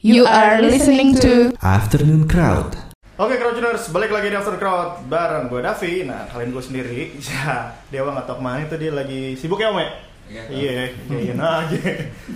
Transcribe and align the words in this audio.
You 0.00 0.24
are 0.24 0.64
listening 0.64 1.12
to 1.20 1.52
Afternoon 1.60 2.24
Crowd. 2.24 2.72
Oke 3.20 3.36
Crowdtuners, 3.36 3.92
balik 3.92 4.08
lagi 4.08 4.32
di 4.32 4.36
After 4.40 4.56
Crowd 4.56 5.04
bareng 5.12 5.52
gue 5.52 5.60
Davi. 5.60 6.08
Nah, 6.08 6.24
kalian 6.24 6.56
gue 6.56 6.64
sendiri. 6.64 7.00
Ya, 7.28 7.76
Dewa 7.92 8.16
nggak 8.16 8.24
tau 8.24 8.40
ke 8.40 8.42
mana 8.48 8.64
itu 8.64 8.80
dia 8.80 8.96
lagi 8.96 9.36
sibuk 9.36 9.60
ya 9.60 9.68
Om 9.68 9.76
ya? 9.76 9.92
Iya, 10.32 10.42
iya, 10.48 10.72
iya, 11.20 11.34
aja. 11.36 11.76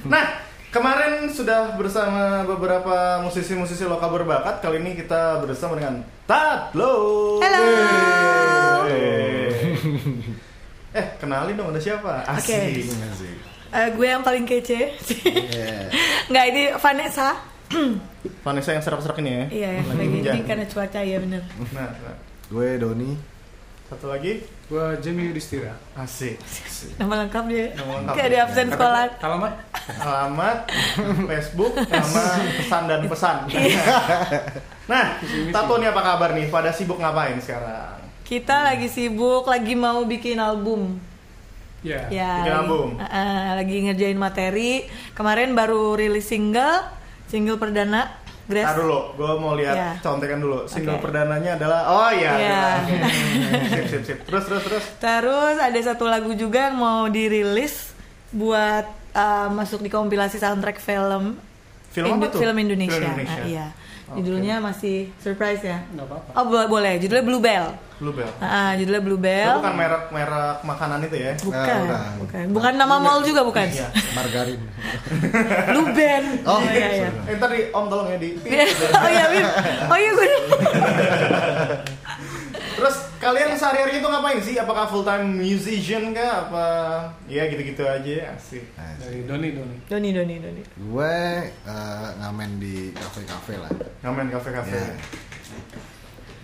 Nah, 0.05 0.45
kemarin 0.69 1.33
sudah 1.33 1.73
bersama 1.81 2.45
beberapa 2.45 3.25
musisi-musisi 3.25 3.89
lokal 3.89 4.13
berbakat. 4.13 4.61
Kali 4.61 4.85
ini 4.85 5.01
kita 5.01 5.41
bersama 5.41 5.81
dengan 5.81 6.05
Tatlo. 6.29 7.41
Halo. 7.41 7.65
Eh, 10.93 11.07
kenalin 11.17 11.57
dong 11.57 11.73
ada 11.73 11.81
siapa? 11.81 12.29
Asik. 12.29 12.93
Eh, 13.73 13.89
gue 13.97 14.05
yang 14.05 14.21
paling 14.21 14.45
kece. 14.45 15.01
Iya. 15.17 15.89
Nggak 16.29 16.45
ini 16.53 16.63
Vanessa. 16.77 17.54
Vanessa 18.45 18.71
yang 18.71 18.83
serak-serak 18.83 19.19
ini 19.19 19.31
ya? 19.31 19.45
iya, 19.49 19.69
Lagi 19.81 19.95
lagi 19.95 20.09
hujan. 20.15 20.33
ini 20.35 20.43
karena 20.45 20.65
cuaca 20.65 21.01
ya 21.01 21.17
bener. 21.19 21.43
Nah, 21.73 21.89
nah. 21.91 22.17
Gue 22.47 22.77
Doni. 22.77 23.13
satu 23.85 24.09
lagi. 24.09 24.41
Gua 24.65 24.97
Jamie 24.97 25.29
Yudhistira. 25.29 25.77
Asik. 25.93 26.41
Nama 26.97 27.29
lengkap 27.29 27.45
dia. 27.47 27.77
Nama 27.77 27.93
lengkap. 28.01 28.15
Kayak 28.17 28.31
di 28.31 28.39
absen 28.41 28.67
sekolah. 28.73 29.05
Alamat? 29.21 29.55
alamat, 29.85 30.59
Facebook, 31.29 31.77
sama 31.77 32.25
pesan 32.57 32.83
dan 32.89 33.01
pesan. 33.05 33.37
nah, 34.91 35.21
Tato 35.53 35.75
nih 35.77 35.93
apa 35.93 36.01
kabar 36.01 36.33
nih? 36.33 36.49
Pada 36.49 36.73
sibuk 36.73 36.97
ngapain 36.97 37.37
sekarang? 37.37 38.01
Kita 38.25 38.65
lagi 38.65 38.89
sibuk, 38.89 39.45
lagi 39.45 39.77
mau 39.77 40.01
bikin 40.03 40.41
album. 40.41 40.97
Ya. 41.85 42.09
Ya. 42.09 42.41
Bikin 42.41 42.49
lagi- 42.49 42.61
album? 42.65 42.89
Eh, 42.97 43.05
eh, 43.05 43.47
lagi 43.61 43.77
ngerjain 43.85 44.17
materi. 44.17 44.73
Kemarin 45.13 45.53
baru 45.53 45.93
rilis 45.93 46.25
single, 46.25 46.81
single 47.27 47.57
perdana. 47.57 48.21
Grace. 48.45 48.61
Tar 48.63 48.77
dulu, 48.77 49.17
gue 49.17 49.33
mau 49.39 49.53
lihat 49.55 49.73
Ya. 49.73 49.91
contekan 49.99 50.37
dulu. 50.37 50.69
Single 50.69 51.01
Oke. 51.01 51.09
perdananya 51.09 51.57
adalah 51.57 51.81
Oh 51.89 52.11
iya. 52.11 52.33
Iya. 52.35 52.65
iya. 52.85 53.07
sip 53.73 53.87
sip 53.89 54.03
sip. 54.05 54.19
Terus 54.23 54.45
terus 54.45 54.63
terus. 54.63 54.85
Terus 54.99 55.57
ada 55.57 55.79
satu 55.81 56.05
lagu 56.05 56.29
juga 56.35 56.69
yang 56.69 56.77
mau 56.77 57.09
dirilis 57.09 57.97
buat 58.31 58.85
uh, 59.11 59.49
masuk 59.49 59.81
di 59.81 59.89
kompilasi 59.89 60.37
soundtrack 60.37 60.77
film 60.77 61.41
Film 61.89 62.11
apa 62.11 62.17
Indo- 62.21 62.33
tuh? 62.33 62.41
Film 62.43 62.57
Indonesia. 62.59 62.93
Film 62.93 63.15
Indonesia. 63.15 63.39
Ah, 63.39 63.47
iya. 63.47 63.67
Oke. 64.07 64.21
Judulnya 64.21 64.61
masih 64.61 65.09
surprise 65.17 65.61
ya. 65.61 65.81
Nggak 65.91 66.05
apa-apa. 66.07 66.31
Oh 66.35 66.45
bo- 66.45 66.69
boleh, 66.71 66.99
judulnya 66.99 67.25
Bluebell. 67.25 67.67
Bluebell. 67.95 68.29
Ah, 68.37 68.75
judulnya 68.75 68.99
Itu 68.99 69.07
Bluebell. 69.07 69.55
bukan 69.57 69.75
merek 69.75 70.05
merek 70.11 70.57
makanan 70.61 70.99
itu 71.03 71.17
ya? 71.17 71.33
Bukan, 71.39 71.57
Nah, 71.57 71.79
bukan. 71.81 72.11
bukan. 72.19 72.45
Bukan 72.53 72.73
nama 72.75 72.95
mall 72.99 73.21
juga 73.21 73.41
bukan. 73.43 73.65
Iya. 73.65 73.89
Margarin. 74.17 74.61
Bluebell. 75.67 76.25
Oh, 76.47 76.61
iya 76.63 76.89
iya. 76.99 77.11
Eh, 77.25 77.37
tadi 77.37 77.59
Om 77.71 77.85
tolong 77.87 78.09
ya 78.09 78.19
di. 78.19 78.29
oh 78.99 79.09
iya, 79.09 79.25
Bim. 79.27 79.47
Oh 79.87 79.97
iya 79.97 80.11
gue. 80.13 80.29
Terus 82.75 82.97
kalian 83.25 83.57
sehari-hari 83.57 83.99
itu 83.99 84.05
ngapain 84.05 84.39
sih? 84.39 84.55
Apakah 84.55 84.85
full 84.85 85.01
time 85.03 85.41
musician 85.41 86.13
kah? 86.13 86.47
Apa 86.47 86.65
ya 87.25 87.49
gitu-gitu 87.49 87.81
aja? 87.81 88.33
Asik. 88.33 88.69
Dari 88.77 89.25
Doni 89.25 89.49
Doni. 89.51 89.77
Doni 89.87 90.09
Doni 90.13 90.35
Doni. 90.39 90.63
Gue 90.77 91.17
eh, 91.49 92.09
ngamen 92.21 92.61
di 92.61 92.93
kafe-kafe 92.93 93.57
lah. 93.57 93.73
Ngamen 94.01 94.29
kafe-kafe. 94.29 94.77
Iya. 94.77 94.95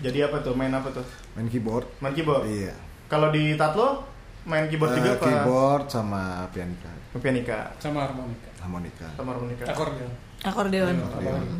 Jadi 0.00 0.18
apa 0.24 0.40
tuh? 0.40 0.56
Main 0.56 0.72
apa 0.72 0.88
tuh? 0.90 1.04
Main 1.36 1.46
keyboard. 1.46 1.84
Main 2.00 2.16
keyboard. 2.16 2.48
Iya. 2.48 2.72
Kalau 3.06 3.28
di 3.28 3.52
Tatlo 3.54 4.08
main 4.48 4.64
keyboard 4.66 4.92
Eh, 4.92 4.96
juga 4.96 5.10
apa? 5.14 5.24
keyboard 5.28 5.84
sama 5.86 6.48
pianika, 6.48 6.88
Pianika 7.12 7.58
Sama 7.76 8.08
harmonika. 8.08 8.48
harmonika. 8.56 9.06
sama 9.12 9.30
harmonika. 9.36 9.64
Akordeon. 9.68 10.12
Akordeon. 10.40 10.96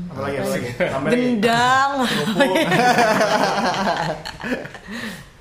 Apalagi 0.08 0.36
apalagi. 0.40 0.68
Gendang. 1.12 1.92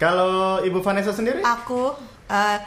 Kalau 0.02 0.64
Ibu 0.64 0.80
Vanessa 0.80 1.12
sendiri? 1.12 1.44
aku 1.44 1.92
uh, 2.32 2.58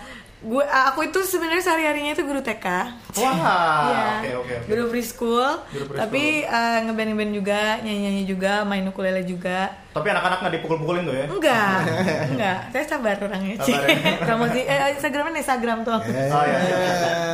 gue 0.44 0.58
aku 0.64 1.00
itu 1.04 1.22
sebenarnya 1.22 1.62
sehari 1.62 1.84
harinya 1.84 2.12
itu 2.12 2.22
guru 2.22 2.38
TK 2.38 2.66
Wah, 3.14 3.36
Iya. 3.86 4.02
oke 4.18 4.30
oke 4.34 4.54
oke. 4.58 4.66
guru 4.66 4.82
preschool 4.88 5.52
Guru 5.64 5.84
preschool. 5.86 5.98
tapi 6.00 6.22
uh, 6.42 6.78
ngeband 6.82 7.08
ngeband 7.10 7.32
juga 7.32 7.60
nyanyi 7.78 8.00
nyanyi 8.02 8.22
juga 8.24 8.52
main 8.62 8.82
ukulele 8.82 9.22
juga 9.22 9.70
Tapi 9.92 10.08
anak-anak 10.08 10.38
nggak 10.40 10.54
dipukul-pukulin 10.56 11.02
tuh 11.04 11.14
ya? 11.14 11.26
enggak 11.28 11.76
enggak 12.32 12.58
saya 12.68 12.84
sabar 12.86 13.16
orangnya 13.18 13.54
Sabar 13.56 13.86
ya. 13.86 13.96
promosi 14.26 14.60
eh 14.60 14.78
instagramnya 14.92 15.38
Instagram 15.38 15.78
tuh 15.82 15.92
aku 15.94 16.08
Eh, 16.08 16.26
Oh 16.28 16.42
iya. 16.42 16.58
iya. 16.58 16.78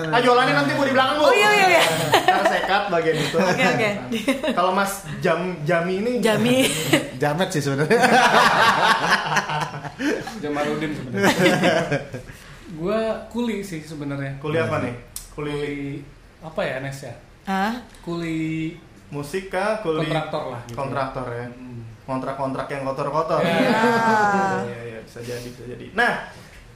Ah 0.08 0.20
jualannya 0.20 0.54
nanti 0.54 0.72
bu 0.72 0.82
di 0.82 0.92
belakang 0.92 1.16
bu. 1.16 1.22
Oh, 1.22 1.32
iya, 1.32 1.48
iya, 1.50 1.66
iya. 1.70 1.82
Ntar 2.24 2.44
saya 2.46 2.62
cut 2.64 2.84
bagian 2.88 3.16
itu. 3.16 3.36
Oke, 3.36 3.64
oke. 3.68 3.90
Kalau 4.50 4.72
Mas 4.72 4.92
Jam 5.18 5.38
Jami 5.62 5.94
ini. 5.98 6.12
Jami 6.18 6.64
Jamet 7.16 7.48
sih 7.50 7.60
sebenarnya. 7.60 8.00
Jamaludin 10.38 10.90
sebenarnya. 10.92 11.54
Gua 12.78 12.98
kuli 13.26 13.60
sih 13.60 13.82
sebenarnya. 13.82 14.38
Kuliah 14.38 14.70
apa 14.70 14.86
nih? 14.86 14.94
Kuli 15.34 15.52
Kuli 15.52 15.62
apa 16.38 16.60
ya 16.62 16.78
Nes 16.78 17.02
ya? 17.02 17.14
ah 17.48 17.74
Kuli 18.06 18.78
musik 19.10 19.50
kah? 19.50 19.82
Kuli 19.82 20.06
kontraktor 20.06 20.42
lah. 20.54 20.60
Gitu. 20.70 20.76
Kontraktor 20.78 21.26
ya. 21.34 21.46
Hmm. 21.50 21.82
Kontrak-kontrak 22.08 22.66
yang 22.72 22.82
kotor-kotor. 22.88 23.40
Iya. 23.44 23.68
Iya, 24.64 24.80
iya, 24.94 24.98
bisa 25.04 25.20
jadi, 25.20 25.44
bisa 25.44 25.64
jadi. 25.68 25.86
Nah, 25.92 26.24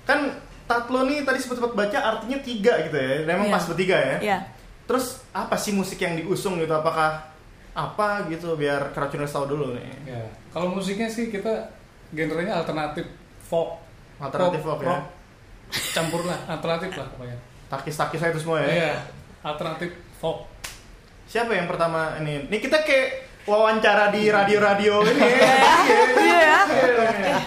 kan 0.04 0.28
Tatlo 0.62 1.04
nih 1.04 1.26
tadi 1.26 1.42
sempat 1.42 1.74
baca 1.74 1.98
artinya 1.98 2.38
tiga 2.40 2.72
gitu 2.86 2.96
ya. 2.96 3.26
Memang 3.28 3.48
Iya. 3.50 3.54
pas 3.54 3.64
bertiga 3.68 3.96
ya. 3.98 4.16
ya 4.22 4.38
Terus 4.88 5.20
apa 5.32 5.56
sih 5.56 5.72
musik 5.74 5.98
yang 6.00 6.16
diusung 6.16 6.56
gitu? 6.58 6.70
Apakah 6.72 7.22
apa 7.72 8.28
gitu 8.28 8.54
biar 8.56 8.92
Keracuners 8.92 9.32
tahu 9.32 9.48
dulu 9.52 9.72
nih. 9.76 9.84
Ya. 10.06 10.22
Kalau 10.52 10.68
musiknya 10.72 11.08
sih 11.08 11.32
kita 11.32 11.72
genrenya 12.12 12.60
alternatif 12.60 13.08
folk. 13.40 13.80
Alternatif 14.20 14.60
Pop, 14.62 14.68
folk 14.76 14.80
ya. 14.84 14.88
rock. 14.96 15.02
Campur 15.72 16.22
lah, 16.22 16.38
alternatif 16.46 16.92
lah 16.94 17.06
pokoknya. 17.08 17.36
Takis-takis 17.66 18.18
saya 18.18 18.30
itu 18.30 18.40
semua 18.40 18.60
ya. 18.60 18.68
Iya, 18.68 18.92
alternatif 19.42 19.88
folk. 20.16 20.44
Siapa 21.24 21.50
yang 21.50 21.64
pertama 21.64 22.16
ini? 22.18 22.44
Ini 22.44 22.58
kita 22.58 22.80
kayak 22.80 23.08
wawancara 23.42 24.08
di 24.08 24.28
radio-radio 24.28 25.00
ini. 25.02 25.18
ya. 25.18 25.56
iya 26.22 26.38
ya 26.38 26.58
Iya. 27.12 27.38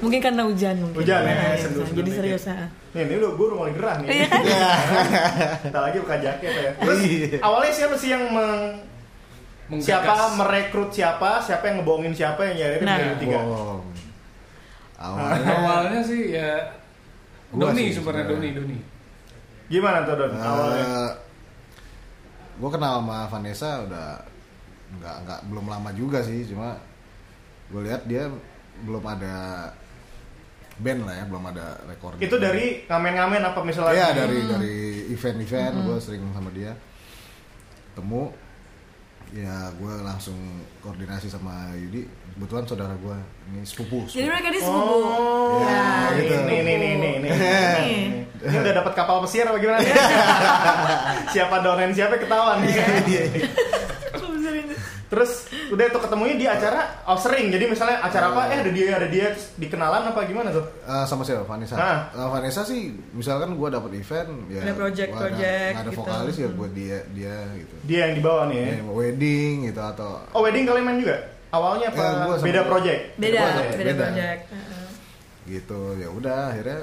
mungkin 0.00 0.20
karena 0.20 0.42
hujan 0.42 0.76
mungkin 0.78 1.00
Hujan 1.00 1.22
ya, 1.22 1.56
sendu-sendu 1.56 1.96
jadi 1.96 2.10
serius. 2.12 2.44
Nih, 2.92 3.02
ini 3.02 3.14
udah 3.16 3.30
gue 3.32 3.46
udah 3.46 3.58
mulai 3.58 3.72
gerah 3.72 3.94
nih. 4.00 4.08
Iya 4.10 4.26
kan? 4.26 4.42
Kita 5.62 5.78
lagi 5.80 5.96
buka 5.98 6.16
jaket 6.18 6.52
ya. 6.54 6.70
Terus 6.74 6.98
Iya. 7.00 7.38
awalnya 7.40 7.72
siapa 7.72 7.94
sih 7.94 8.08
yang 8.10 8.24
meng 8.26 8.80
Menggagas. 9.64 9.84
siapa 9.86 10.12
merekrut 10.34 10.90
siapa, 10.90 11.30
siapa 11.38 11.64
yang 11.66 11.76
ngebohongin 11.80 12.12
siapa 12.12 12.40
yang 12.42 12.54
nyari 12.54 12.76
Nah. 12.80 13.16
tiga. 13.16 13.40
Wow. 13.40 13.80
Awalnya 14.94 15.52
Awalnya 15.54 16.00
sih 16.00 16.22
ya 16.32 16.52
Doni 17.56 17.84
sebenarnya 17.94 18.26
Doni. 18.30 18.48
Doni. 18.52 18.78
Gimana 19.70 20.04
tuh 20.04 20.14
Don? 20.18 20.32
awalnya? 20.36 20.88
gue 22.54 22.70
kenal 22.70 23.02
sama 23.02 23.26
Vanessa 23.26 23.82
udah 23.82 24.08
nggak 25.02 25.16
nggak 25.26 25.40
belum 25.50 25.66
lama 25.66 25.90
juga 25.90 26.22
sih 26.22 26.46
cuma 26.46 26.78
gue 27.66 27.82
lihat 27.82 28.06
dia 28.06 28.30
belum 28.86 29.02
ada 29.02 29.34
band 30.78 31.06
lah 31.06 31.14
ya 31.18 31.24
belum 31.26 31.44
ada 31.50 31.66
recording 31.90 32.22
Itu 32.22 32.38
dari 32.38 32.82
ngamen-ngamen 32.86 33.42
apa 33.42 33.60
misalnya? 33.62 33.94
Iya 33.94 34.08
dari 34.14 34.38
dari 34.46 34.76
event-event 35.14 35.74
gue 35.82 35.98
sering 35.98 36.22
sama 36.30 36.50
dia 36.54 36.74
ketemu 37.94 38.30
ya 39.34 39.66
gue 39.74 39.94
langsung 40.06 40.38
koordinasi 40.78 41.26
sama 41.26 41.74
Yudi 41.74 42.06
kebetulan 42.38 42.62
saudara 42.64 42.94
gue 42.94 43.18
ini 43.50 43.66
sepupu, 43.66 44.06
jadi 44.06 44.30
mereka 44.30 44.48
di 44.54 44.62
sepupu 44.62 44.94
Oh, 45.02 45.58
Ya, 45.62 46.14
gitu. 46.18 46.34
Nih, 46.46 46.60
nih, 46.62 46.76
nih, 46.78 46.92
nih, 46.94 47.14
nih. 47.18 47.30
Nih. 47.34 48.02
Ini 48.44 48.56
udah 48.62 48.74
dapat 48.78 48.92
kapal 48.94 49.22
pesiar 49.22 49.50
apa 49.50 49.58
gimana? 49.58 49.80
siapa 51.34 51.56
donen 51.62 51.90
siapa 51.90 52.14
ketahuan 52.14 52.62
nih. 52.62 52.74
Terus 55.14 55.32
udah 55.70 55.86
tuh 55.88 56.00
ketemunya 56.00 56.34
di 56.34 56.46
acara 56.46 57.06
oh 57.06 57.14
sering. 57.14 57.46
Jadi 57.48 57.64
misalnya 57.64 58.02
acara 58.02 58.26
apa? 58.28 58.42
Eh 58.50 58.58
ada 58.60 58.70
dia 58.70 58.86
ada 58.92 59.06
dia 59.06 59.30
terus 59.30 59.54
dikenalan 59.54 60.10
apa 60.10 60.20
gimana 60.24 60.50
tuh? 60.50 60.66
Eh, 60.82 61.04
sama 61.04 61.22
siapa 61.22 61.46
Vanessa 61.46 61.74
Ah. 61.74 62.10
Eh, 62.10 62.28
Vanessa 62.28 62.60
sih 62.60 62.82
misalkan 63.10 63.54
gue 63.54 63.68
dapet 63.68 63.94
event 63.94 64.30
ya 64.48 64.60
Ada 64.60 64.74
project- 64.74 65.08
gua 65.08 65.16
ada- 65.16 65.24
project 65.30 65.70
nggak 65.70 65.78
ada 65.78 65.86
gitu. 65.88 66.00
vokalis 66.02 66.34
ya 66.36 66.48
buat 66.50 66.72
dia 66.72 66.98
dia 67.08 67.36
gitu 67.54 67.74
Dia 67.84 67.98
yang 68.04 68.14
dibawa 68.14 68.42
nih 68.46 68.58
ya. 68.58 68.66
Ya, 68.66 68.82
wedding 68.84 69.54
gitu 69.64 69.80
atau 69.80 70.10
Oh 70.30 70.42
wedding 70.42 70.64
kalian 70.64 70.84
main 70.84 70.98
juga? 70.98 71.16
Awalnya 71.48 71.86
apa? 71.88 71.96
Ya, 71.96 72.10
gua 72.20 72.34
beda 72.36 72.60
project? 72.64 73.00
beda 73.14 73.38
Beda, 73.38 73.62
beda, 73.70 73.78
beda. 73.78 74.04
project 74.04 74.40
Heeh. 74.50 74.86
gitu 75.46 75.80
ya 75.94 76.08
udah 76.10 76.40
akhirnya 76.50 76.80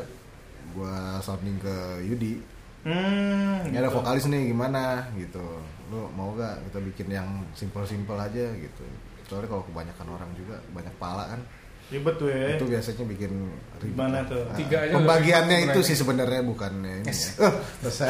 gue 0.72 0.95
sounding 1.19 1.57
ke 1.57 1.75
Yudi 2.01 2.34
Hmm. 2.81 3.62
ini 3.63 3.75
ada 3.75 3.88
gitu. 3.88 3.98
vokalis 3.98 4.25
nih 4.25 4.48
gimana 4.48 5.06
gitu 5.13 5.44
lu 5.92 6.08
mau 6.16 6.32
gak 6.34 6.64
kita 6.72 6.80
bikin 6.80 7.08
yang 7.12 7.28
simple 7.52 7.84
simple 7.84 8.16
aja 8.16 8.56
gitu 8.56 8.84
soalnya 9.28 9.52
kalau 9.52 9.64
kebanyakan 9.68 10.08
orang 10.08 10.32
juga 10.34 10.56
banyak 10.72 10.96
pala 10.96 11.28
kan 11.36 11.42
Ribet 11.92 12.16
tuh 12.16 12.32
ya. 12.32 12.56
Itu 12.56 12.72
biasanya 12.72 13.04
bikin 13.04 13.52
ribet. 13.84 13.92
Gimana 14.00 14.24
tuh? 14.24 14.48
Nah, 14.48 14.56
Tiga 14.56 14.78
aja 14.80 14.96
Pembagiannya 14.96 15.58
itu 15.68 15.80
sih 15.84 15.96
sebenarnya 16.00 16.40
bukan 16.40 16.72
ini 16.80 16.88
ya. 16.88 17.12
Yes. 17.12 17.36
Eh, 17.36 17.52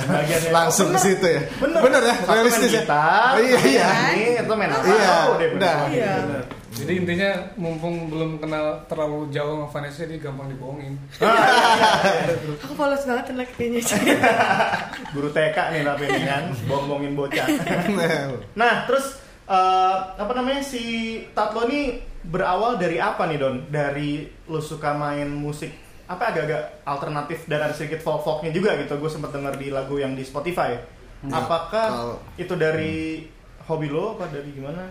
Pembagiannya- 0.05 0.53
langsung 0.53 0.87
ke 0.93 1.01
bener. 1.01 1.05
situ 1.09 1.25
ya. 1.25 1.41
Bener. 1.57 2.01
ya, 2.05 2.13
Satu 2.21 2.29
realistis 2.29 2.71
ya. 2.77 2.83
Iya, 3.41 3.57
iya. 3.65 3.87
nyanyi, 3.89 4.25
itu 4.37 4.53
main 4.53 4.69
apa? 4.69 4.85
Iya, 4.85 5.15
udah. 5.33 5.47
bener. 5.57 5.77
Iya. 5.89 6.13
Jadi 6.71 7.03
intinya 7.03 7.31
mumpung 7.59 8.07
belum 8.07 8.39
kenal 8.39 8.79
terlalu 8.87 9.27
jauh 9.27 9.59
sama 9.59 9.67
Vanessa 9.67 10.07
dia 10.07 10.15
gampang 10.17 10.47
dibohongin. 10.47 10.95
Aku 12.63 12.73
polos 12.73 13.03
banget 13.03 13.35
anak 13.35 13.51
kayaknya. 13.53 13.83
Guru 15.13 15.29
TK 15.29 15.57
nih 15.75 15.81
tapi 15.83 16.03
ini 16.07 16.23
kan, 16.23 16.43
bohong-bohongin 16.65 17.13
bocah. 17.13 17.47
Nah, 18.61 18.87
terus 18.87 19.19
eh, 19.45 19.95
apa 20.15 20.31
namanya 20.31 20.63
si 20.63 20.83
Tatlo 21.35 21.67
ini 21.67 21.99
berawal 22.23 22.79
dari 22.79 22.97
apa 22.97 23.27
nih 23.27 23.37
Don? 23.37 23.67
Dari 23.67 24.23
lu 24.47 24.61
suka 24.63 24.95
main 24.95 25.27
musik 25.27 25.75
apa 26.07 26.27
agak-agak 26.27 26.83
alternatif 26.83 27.47
dan 27.47 27.63
ada 27.63 27.73
sedikit 27.73 27.99
folk 27.99 28.23
folknya 28.23 28.51
juga 28.51 28.79
gitu. 28.79 28.95
Gue 28.95 29.11
sempat 29.11 29.31
dengar 29.31 29.55
di 29.55 29.67
lagu 29.67 29.95
yang 29.95 30.15
di 30.15 30.23
Spotify. 30.23 30.75
Apakah 31.21 31.85
kalau- 31.87 32.19
itu 32.33 32.55
dari 32.55 33.27
hobi 33.61 33.87
lo 33.87 34.15
apa 34.15 34.25
dari 34.27 34.49
gimana? 34.51 34.87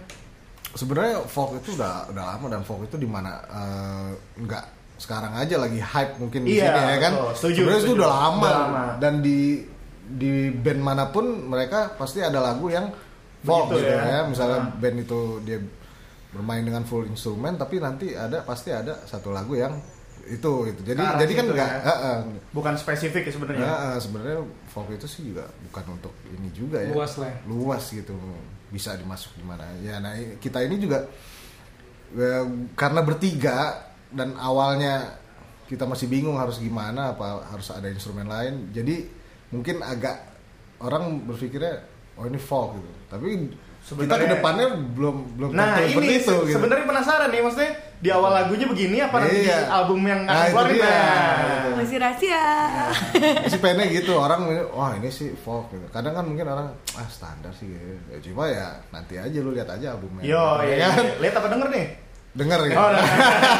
Sebenarnya 0.73 1.25
folk 1.25 1.59
itu 1.59 1.75
udah 1.75 2.09
udah 2.09 2.25
lama 2.29 2.47
dan 2.49 2.63
folk 2.63 2.85
itu 2.85 2.95
di 2.95 3.05
mana 3.05 3.43
eh, 3.43 4.09
nggak 4.39 4.65
sekarang 4.97 5.33
aja 5.35 5.57
lagi 5.57 5.81
hype 5.81 6.15
mungkin 6.17 6.45
di 6.45 6.55
Iya, 6.55 6.69
sini 6.69 6.81
ya 6.87 6.99
kan. 7.01 7.13
Sebenarnya 7.35 7.81
itu 7.81 7.93
udah 7.95 8.11
lama, 8.11 8.39
Udah 8.41 8.55
lama. 8.61 8.83
dan 8.99 9.15
di 9.19 9.65
di 10.11 10.33
band 10.51 10.81
mana 10.81 11.05
pun 11.07 11.23
mereka 11.45 11.95
pasti 11.95 12.19
ada 12.19 12.39
lagu 12.39 12.67
yang 12.67 12.91
folk 13.41 13.71
Begitu 13.71 13.83
gitu 13.83 13.95
ya. 13.95 14.03
ya. 14.05 14.21
Misalnya 14.25 14.59
Ah. 14.61 14.71
band 14.73 14.97
itu 15.01 15.21
dia 15.41 15.59
bermain 16.31 16.63
dengan 16.63 16.83
full 16.83 17.03
instrumen 17.05 17.57
tapi 17.57 17.79
nanti 17.79 18.15
ada 18.15 18.41
pasti 18.41 18.71
ada 18.71 19.03
satu 19.03 19.31
lagu 19.31 19.55
yang 19.55 19.75
itu 20.23 20.53
gitu. 20.65 20.81
Jadi 20.85 21.01
Ke 21.01 21.09
arah 21.09 21.19
jadi 21.19 21.33
kan 21.33 21.45
situ 21.45 21.55
nggak 21.57 21.71
ya. 21.73 21.81
eh, 21.83 21.99
eh, 22.05 22.19
Bukan 22.53 22.75
spesifik 22.77 23.23
ya 23.27 23.33
sebenarnya. 23.33 23.61
Ya, 23.61 23.75
eh, 23.89 23.99
sebenarnya 23.99 24.39
folk 24.69 24.89
itu 24.89 25.07
sih 25.07 25.23
juga 25.27 25.43
bukan 25.67 25.85
untuk 25.93 26.15
ini 26.29 26.49
juga 26.53 26.79
ya. 26.79 26.93
Luas 26.93 27.19
lah. 27.19 27.33
Luas 27.45 27.85
gitu. 27.89 28.15
Bisa 28.71 28.95
dimasuk 28.95 29.35
di 29.35 29.45
mana. 29.45 29.67
Ya 29.83 29.99
nah 29.99 30.15
kita 30.39 30.63
ini 30.63 30.79
juga 30.79 31.05
eh, 32.15 32.45
karena 32.75 33.01
bertiga 33.03 33.87
dan 34.11 34.35
awalnya 34.35 35.19
kita 35.67 35.87
masih 35.87 36.11
bingung 36.11 36.35
harus 36.35 36.59
gimana 36.59 37.15
apa 37.15 37.47
harus 37.51 37.71
ada 37.71 37.87
instrumen 37.87 38.27
lain. 38.27 38.71
Jadi 38.71 39.07
mungkin 39.51 39.83
agak 39.83 40.19
orang 40.81 41.23
berpikirnya 41.27 41.83
oh 42.19 42.27
ini 42.27 42.39
folk 42.39 42.79
gitu. 42.79 42.91
Tapi 43.07 43.27
kita 43.35 43.59
Sebenarnya- 43.81 44.19
ke 44.29 44.35
depannya 44.37 44.67
belum 44.93 45.17
belum 45.41 45.51
Nah 45.57 45.79
tentu 45.79 45.89
seperti 45.97 46.07
ini 46.07 46.15
itu 46.21 46.35
gitu. 46.45 46.53
sebenarnya 46.53 46.85
penasaran 46.85 47.29
nih 47.33 47.41
maksudnya 47.41 47.73
di 48.00 48.08
awal 48.08 48.32
lagunya 48.35 48.64
begini 48.64 48.97
apa 48.99 49.12
nanti 49.19 49.38
di 49.38 49.44
Iya. 49.44 49.69
album 49.69 50.00
yang 50.02 50.25
akan 50.25 50.32
Nah, 50.32 50.47
keluar 50.49 50.67
dia. 50.67 50.88
Nah. 50.88 51.76
Masih 51.76 51.99
rahasia. 51.99 52.43
si 53.44 53.56
pengennya 53.56 53.87
gitu 53.91 54.12
orang 54.14 54.41
wah 54.69 54.93
ini 54.94 55.08
sih 55.08 55.32
folk 55.35 55.69
gitu. 55.69 55.85
Kadang 55.87 56.12
kan 56.12 56.25
mungkin 56.25 56.47
orang 56.47 56.69
ah 56.91 57.05
standar 57.06 57.52
sih 57.52 57.69
gitu. 57.69 57.85
Ya, 58.08 58.19
cuma 58.23 58.44
ya 58.47 58.69
nanti 58.88 59.14
aja 59.14 59.38
lu 59.38 59.50
lihat 59.50 59.69
aja 59.69 59.93
albumnya. 59.93 60.23
Yo, 60.23 60.41
Gitu, 60.58 60.73
iya, 60.73 60.88
kan? 60.88 60.97
iya. 60.99 61.14
lihat 61.20 61.35
apa 61.37 61.49
denger 61.49 61.69
nih? 61.69 61.87
Denger 62.31 62.61
ya. 62.62 62.75
Oh, 62.75 62.88
nah. 62.88 63.05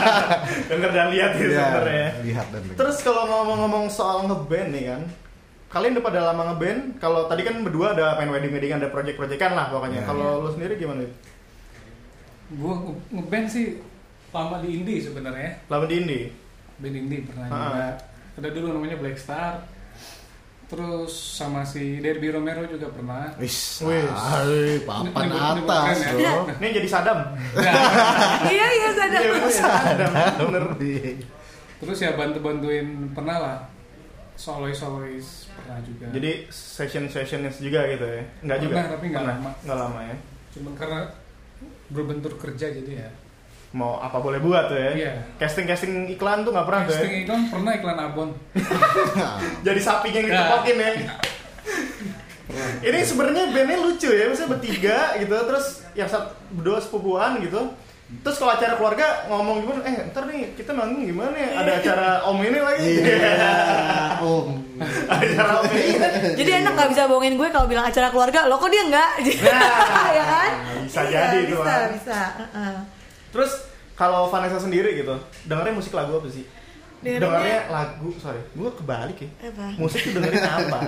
denger 0.70 0.90
dan 0.90 1.06
lihat 1.10 1.31
gitu 1.34 1.50
Iya, 1.50 1.60
sebenarnya. 1.62 2.08
lihat 2.22 2.46
dan 2.48 2.60
denger. 2.62 2.76
Terus 2.76 2.96
kalau 3.00 3.22
ngomong-ngomong 3.26 3.84
soal 3.88 4.25
ngeband 4.25 4.69
nih 4.70 4.84
kan, 4.87 5.02
kalian 5.69 5.92
udah 5.94 6.04
pada 6.06 6.20
lama 6.26 6.42
ngeband. 6.48 6.81
Kalau 6.96 7.20
tadi 7.26 7.42
kan 7.42 7.60
berdua 7.60 7.92
ada 7.92 8.16
main 8.16 8.31
wedding 8.31 8.52
weddingan, 8.52 8.78
ada 8.78 8.88
project 8.88 9.16
projectan 9.16 9.52
lah 9.52 9.69
pokoknya. 9.69 10.00
Iya, 10.00 10.06
kalau 10.06 10.40
lu 10.40 10.50
sendiri 10.50 10.75
gimana? 10.76 11.04
Gue 12.50 12.75
ngeband 13.10 13.46
sih 13.46 13.66
lama 14.31 14.56
di 14.59 14.69
indie 14.77 14.99
sebenarnya. 15.00 15.50
Lama 15.67 15.85
di 15.85 15.94
indie. 15.97 16.27
Band 16.79 16.97
indie 16.97 17.21
pernah 17.23 17.47
Ah. 17.47 17.55
juga. 17.61 17.87
Ada 18.38 18.49
dulu 18.50 18.67
namanya 18.73 18.97
Black 18.97 19.17
Star. 19.17 19.61
Terus 20.65 21.11
sama 21.11 21.67
si 21.67 21.99
Derby 21.99 22.31
Romero 22.31 22.62
juga 22.62 22.87
pernah. 22.88 23.35
Wis, 23.37 23.82
Wis. 23.82 24.06
papan 24.87 25.27
atas 25.29 25.99
nyebutkan 25.99 26.15
bro. 26.15 26.23
ya. 26.23 26.32
Ini 26.56 26.69
jadi 26.79 26.88
Sadam. 26.88 27.19
iya 28.47 28.67
iya. 28.71 28.88
Iya, 29.11 29.31
bener, 29.35 29.50
Sadam. 29.50 30.12
Bener. 30.47 30.65
Terus 31.83 31.99
ya 31.99 32.15
bantu-bantuin 32.15 32.87
pernah 33.11 33.37
lah. 33.41 33.59
Solois-solois 34.38 35.50
pernah 35.53 35.83
juga. 35.85 36.06
Jadi 36.15 36.31
session 36.49 37.05
sessionnya 37.11 37.50
juga 37.53 37.85
gitu 37.91 38.06
ya? 38.06 38.23
Enggak 38.41 38.59
juga. 38.62 38.75
Pernah, 38.79 38.88
tapi 38.94 39.05
nggak 39.11 39.25
lama. 39.26 39.50
Nggak 39.61 39.79
lama 39.85 40.00
ya. 40.00 40.17
Cuman 40.55 40.73
karena 40.79 41.00
berbentur 41.91 42.33
kerja 42.38 42.67
jadi 42.71 42.93
ya. 43.05 43.11
Mau 43.70 43.96
apa 43.96 44.19
boleh 44.19 44.43
buat 44.43 44.67
tuh 44.67 44.75
ya? 44.75 44.90
Iya. 44.93 45.12
Casting 45.38 45.62
casting 45.62 46.11
iklan 46.11 46.43
tuh 46.43 46.50
nggak 46.50 46.67
pernah 46.67 46.82
tuh 46.84 46.90
ya? 46.90 46.99
Casting 46.99 47.14
iklan 47.22 47.40
pernah 47.46 47.72
iklan 47.72 47.99
abon. 48.00 48.28
Jadi 49.67 49.81
sapi 49.81 50.08
yang 50.11 50.26
Ya. 50.26 50.31
ditepokin 50.34 50.76
ya. 50.82 50.90
Ini 52.82 52.99
sebenarnya 53.00 53.55
bandnya 53.55 53.78
lucu 53.78 54.11
ya, 54.11 54.26
maksudnya 54.26 54.50
bertiga 54.50 54.99
gitu, 55.17 55.37
terus 55.46 55.87
yang 55.94 56.11
satu 56.11 56.34
berdua 56.50 56.82
sepupuan 56.82 57.38
gitu. 57.38 57.62
Terus 58.11 58.37
kalau 58.37 58.50
acara 58.50 58.75
keluarga 58.75 59.06
ngomong 59.31 59.62
gimana? 59.62 59.87
Eh, 59.87 60.11
ntar 60.11 60.26
nih 60.26 60.58
kita 60.58 60.75
manggung 60.75 61.06
gimana 61.06 61.31
ya? 61.31 61.62
Ada 61.62 61.70
acara 61.78 62.08
om 62.26 62.43
ini 62.43 62.58
lagi. 62.58 62.90
Iya, 62.90 63.38
om. 64.26 64.49
acara 65.06 65.62
om 65.62 65.70
ini. 65.70 65.94
Jadi 66.34 66.50
enak 66.58 66.73
nggak 66.75 66.90
bisa 66.90 67.06
bohongin 67.06 67.38
gue 67.38 67.49
kalau 67.49 67.70
bilang 67.70 67.87
acara 67.87 68.11
keluarga, 68.11 68.50
lo 68.50 68.58
kok 68.58 68.66
dia 68.66 68.82
nggak? 68.82 69.11
Nah, 69.46 70.11
ya 70.11 70.25
kan? 70.26 70.50
bisa 70.82 71.00
Iya, 71.06 71.11
jadi 71.23 71.38
itu, 71.40 71.55
Bisa, 71.55 71.62
kan. 71.62 71.87
bisa. 71.94 72.20
Heeh. 72.34 72.76
Terus 73.31 73.53
kalau 73.94 74.27
Vanessa 74.27 74.59
sendiri 74.59 74.97
gitu, 74.97 75.15
dengarnya 75.44 75.73
musik 75.73 75.93
lagu 75.93 76.17
apa 76.17 76.29
sih? 76.29 76.44
Dengerinnya- 77.00 77.21
Dengarnya 77.32 77.61
lagu, 77.71 78.09
sorry, 78.17 78.41
gue 78.53 78.71
kebalik 78.75 79.19
ya. 79.19 79.29
Apa? 79.49 79.67
Musik 79.77 80.05
tuh 80.05 80.12
dengerin 80.15 80.44
apa? 80.44 80.79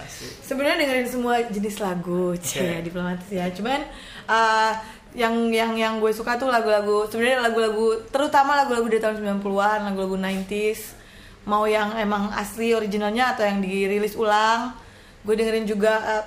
Sebenarnya 0.48 0.76
dengerin 0.80 1.08
semua 1.08 1.34
jenis 1.44 1.76
lagu, 1.78 2.36
cie 2.36 2.60
Oke. 2.60 2.84
diplomatis 2.84 3.28
ya. 3.28 3.48
Cuman 3.48 3.80
eh, 4.28 4.72
yang 5.16 5.32
yang 5.48 5.72
yang 5.72 5.94
gue 5.96 6.08
suka 6.10 6.36
tuh 6.36 6.48
lagu-lagu 6.48 7.04
sebenarnya 7.06 7.40
lagu-lagu 7.42 8.00
terutama 8.08 8.56
lagu-lagu 8.56 8.84
dari 8.86 9.00
tahun 9.00 9.16
90-an, 9.40 9.80
lagu-lagu 9.88 10.16
90s. 10.16 10.80
Mau 11.42 11.64
yang 11.64 11.96
emang 11.96 12.30
asli 12.32 12.70
originalnya 12.70 13.32
atau 13.32 13.42
yang 13.42 13.58
dirilis 13.58 14.12
ulang. 14.14 14.76
Gue 15.24 15.36
dengerin 15.36 15.64
juga 15.64 15.92
eh, 16.04 16.24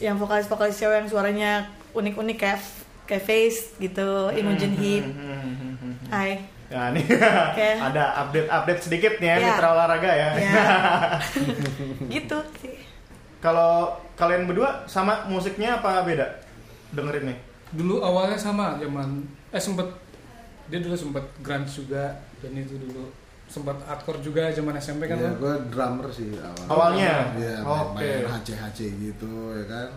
yang 0.00 0.16
vokalis-vokalis 0.16 0.72
cewek 0.72 0.96
yang 1.00 1.08
suaranya 1.08 1.50
unik-unik 1.92 2.36
kayak 2.38 2.60
kayak 3.06 3.22
Face 3.22 3.78
gitu, 3.78 4.28
Imogen 4.30 4.74
Heap. 4.74 5.04
Hai. 6.06 6.42
Ya 6.66 6.90
nih 6.90 7.06
Oke. 7.46 7.68
ada 7.78 8.26
update-update 8.26 8.80
sedikit 8.82 9.12
nih 9.16 9.28
ya, 9.28 9.36
Ya. 9.36 9.46
mitra 9.48 9.68
olahraga 9.70 10.10
ya. 10.10 10.30
Ya. 10.34 10.64
gitu 12.12 12.38
sih. 12.58 12.74
Kalau 13.38 13.94
kalian 14.14 14.44
berdua 14.44 14.82
sama 14.84 15.22
musiknya 15.26 15.78
apa 15.78 16.02
beda? 16.02 16.26
Dengerin 16.90 17.30
nih. 17.30 17.38
Dulu 17.70 18.02
awalnya 18.02 18.34
sama 18.34 18.74
zaman 18.76 19.22
eh 19.48 19.62
sempet 19.62 19.86
dia 20.66 20.82
dulu 20.82 20.98
sempet 20.98 21.22
grunge 21.38 21.70
juga 21.70 22.10
dan 22.42 22.50
itu 22.52 22.74
dulu 22.76 23.06
sempat 23.46 23.78
hardcore 23.86 24.18
juga 24.18 24.50
zaman 24.50 24.74
SMP 24.74 25.06
kan 25.06 25.14
Ya, 25.14 25.30
lo? 25.30 25.38
gue 25.38 25.54
drummer 25.70 26.10
sih 26.10 26.34
awalnya. 26.34 26.66
Awalnya? 26.66 27.14
Iya, 27.38 27.54
Oke. 27.62 27.94
main 27.94 28.26
HC-HC 28.26 28.78
gitu 28.98 29.30
ya 29.54 29.64
kan. 29.70 29.88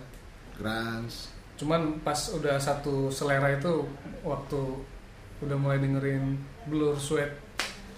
Grunge. 0.53 1.17
Cuman 1.59 1.99
pas 1.99 2.15
udah 2.31 2.55
satu 2.55 3.11
selera 3.11 3.51
itu 3.51 3.83
waktu 4.23 4.61
udah 5.43 5.57
mulai 5.59 5.79
dengerin 5.79 6.39
Blur 6.65 6.95
Sweat 6.95 7.31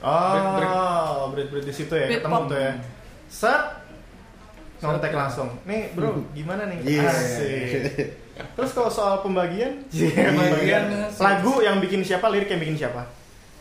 Break, 0.01 0.45
break. 0.57 0.69
Oh, 0.73 1.29
berit-berit 1.29 1.65
di 1.69 1.73
situ 1.77 1.93
ya, 1.93 2.09
Beat 2.09 2.25
ketemu 2.25 2.33
pop. 2.33 2.49
tuh 2.49 2.57
ya. 2.57 2.73
Set 3.29 3.63
ngontek 4.81 5.13
Set. 5.13 5.19
langsung. 5.21 5.49
Nih, 5.61 5.93
Bro, 5.93 6.25
gimana 6.33 6.65
nih? 6.65 6.77
Iya. 6.81 7.05
Asik. 7.05 7.69
Terus 8.57 8.71
kalau 8.73 8.89
soal 8.89 9.21
pembagian, 9.21 9.85
Iya, 9.93 10.33
pembagian 10.33 10.83
lagu 11.13 11.61
yang 11.61 11.77
bikin 11.77 12.01
siapa, 12.01 12.33
lirik 12.33 12.49
yang 12.49 12.57
bikin 12.57 12.81
siapa? 12.81 13.05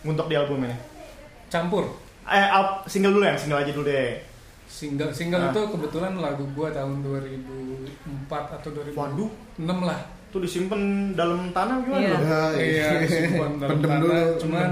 Untuk 0.01 0.33
di 0.33 0.35
album 0.41 0.65
ini. 0.65 0.73
campur 1.53 1.93
Eh, 2.25 2.47
single 2.89 3.13
dulu 3.13 3.25
ya, 3.27 3.37
single 3.37 3.61
aja 3.61 3.73
dulu 3.75 3.85
deh. 3.85 4.17
Single 4.71 5.11
single 5.11 5.43
Ah. 5.43 5.51
itu 5.51 5.61
kebetulan 5.69 6.15
lagu 6.15 6.47
gua 6.53 6.71
tahun 6.71 7.03
2004 7.03 8.31
atau 8.53 8.71
2006 8.71 8.95
Waduh. 8.95 9.31
lah 9.83 10.01
Tuh 10.31 10.39
disimpan 10.39 10.79
dalam 11.11 11.51
tanah 11.51 11.83
gimana? 11.83 11.99
Iya. 12.01 12.15
Bro? 12.15 12.23
Ya, 12.23 12.43
iya 12.57 12.89
simpan 13.03 13.51
dalam 13.59 13.71
Pendem 13.75 13.91
tanah. 13.91 14.01
dulu. 14.01 14.23
cuman 14.39 14.71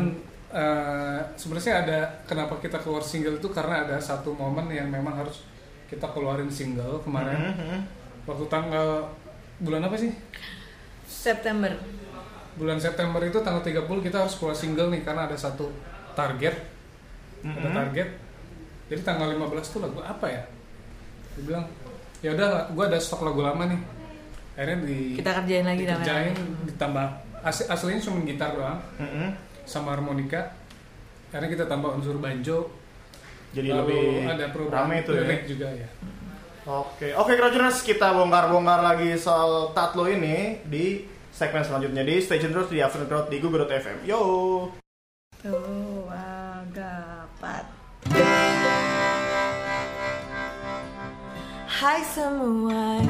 eh, 0.48 1.18
sebenarnya 1.34 1.74
ada 1.76 1.98
kenapa 2.24 2.54
kita 2.56 2.78
keluar 2.78 3.02
single 3.02 3.36
itu 3.36 3.48
karena 3.48 3.82
ada 3.82 3.98
satu 3.98 4.30
momen 4.32 4.70
yang 4.70 4.86
memang 4.86 5.18
harus 5.18 5.42
kita 5.84 6.06
keluarin 6.06 6.46
single 6.48 7.02
kemarin 7.02 7.36
Mhm. 7.52 7.78
waktu 8.24 8.46
tanggal 8.46 9.10
bulan 9.58 9.82
apa 9.82 9.98
sih 9.98 10.14
September. 11.04 11.74
bulan 12.54 12.74
September 12.76 13.18
itu 13.20 13.38
tanggal 13.38 13.60
30 13.60 13.82
kita 14.00 14.18
harus 14.20 14.34
keluar 14.34 14.50
single 14.52 14.88
nih 14.88 15.02
karena 15.02 15.26
ada 15.26 15.34
satu 15.34 15.70
target 16.12 16.54
ada 17.40 17.58
Mhm. 17.64 17.74
target 17.76 18.08
jadi 18.88 19.00
tanggal 19.02 19.28
15 19.30 19.44
tuh 19.68 19.80
lagu 19.80 20.00
apa 20.00 20.26
ya 20.26 20.42
dia 21.32 21.42
bilang 21.44 21.64
ya 22.18 22.32
udah 22.32 22.48
gue 22.68 22.84
ada 22.84 22.98
stok 22.98 23.22
lagu 23.22 23.40
lama 23.40 23.62
nih 23.64 23.80
akhirnya 24.52 24.78
di 24.82 24.98
Kita 25.14 25.30
kerjain 25.34 25.62
lagi 25.62 25.82
dikerjain 25.82 26.34
namanya. 26.34 26.64
ditambah 26.66 27.06
asli, 27.40 27.64
aslinya 27.68 28.00
cuma 28.02 28.18
gitar 28.22 28.50
doang 28.52 28.80
Mhm. 28.96 29.28
sama 29.62 29.94
harmonika 29.94 30.50
karena 31.28 31.46
kita 31.46 31.64
tambah 31.64 31.92
unsur 31.92 32.16
banjo 32.16 32.72
Jadi 33.48 33.68
lalu 33.70 33.80
lebih 33.80 34.02
ada 34.26 34.44
rame 34.50 34.94
itu 35.00 35.10
ya. 35.14 35.38
juga 35.46 35.68
ya 35.70 35.88
Oke, 36.66 37.16
oke 37.16 37.32
Crowdtuners, 37.32 37.80
kita 37.80 38.12
bongkar-bongkar 38.12 38.84
lagi 38.84 39.16
soal 39.16 39.72
Tatlo 39.72 40.04
ini 40.04 40.60
di 40.62 41.00
segmen 41.30 41.64
selanjutnya 41.64 42.04
di 42.04 42.20
Station 42.20 42.52
Terus 42.52 42.68
di 42.68 42.84
Afternoon 42.84 43.08
Crowd 43.08 43.26
di 43.30 43.40
Google.fm. 43.40 44.04
Yo. 44.04 44.20
Tuh, 45.38 46.04
agapat. 46.12 47.77
Hai 51.78 52.02
semuanya, 52.02 53.06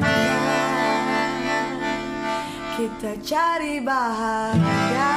kita 2.77 3.17
cari 3.25 3.81
bahagia. 3.81 5.15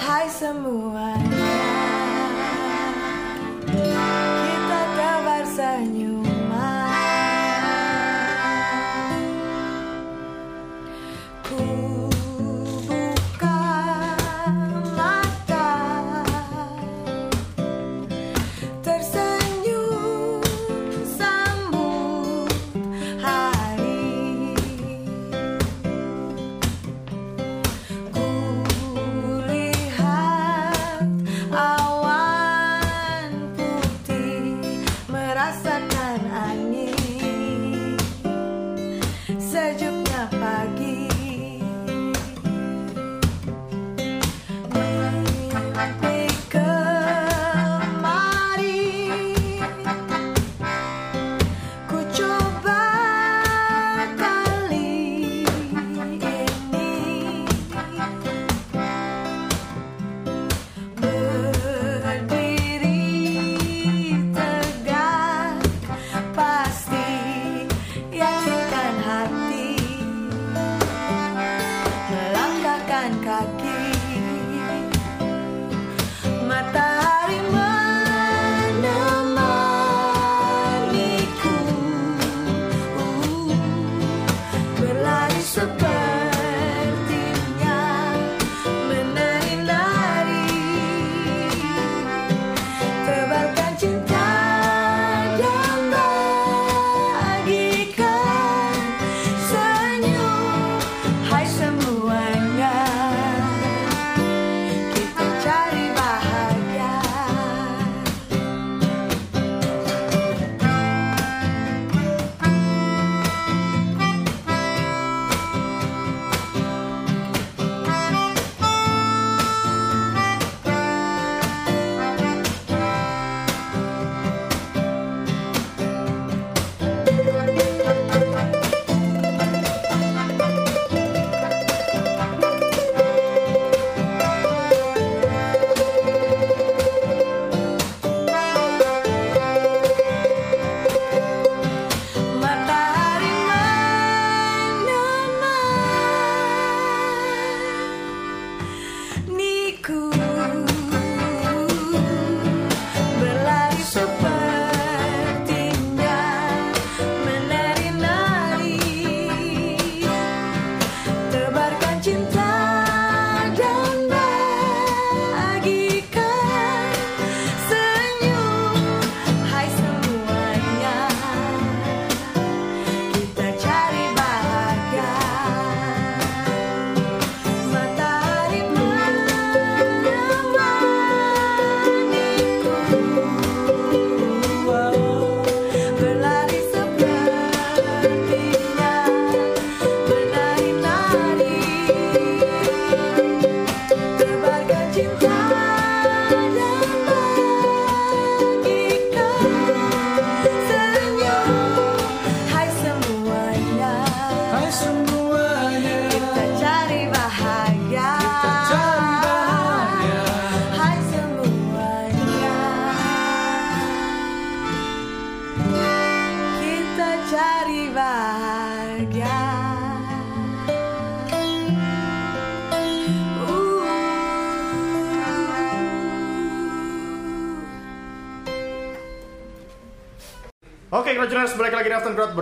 Hai 0.00 0.32
semuanya, 0.32 1.77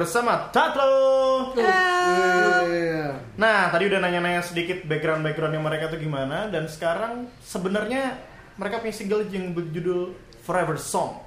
bersama 0.06 0.54
Tatlo. 0.54 1.50
Iya. 1.58 3.18
Nah, 3.34 3.74
tadi 3.74 3.90
udah 3.90 3.98
nanya-nanya 3.98 4.38
sedikit 4.38 4.86
background-backgroundnya 4.86 5.58
mereka 5.58 5.90
tuh 5.90 5.98
gimana 5.98 6.46
dan 6.46 6.70
sekarang 6.70 7.26
sebenarnya 7.42 8.14
mereka 8.54 8.78
punya 8.78 8.94
single 8.94 9.26
yang 9.26 9.50
berjudul 9.50 10.14
Forever 10.46 10.78
Song. 10.78 11.26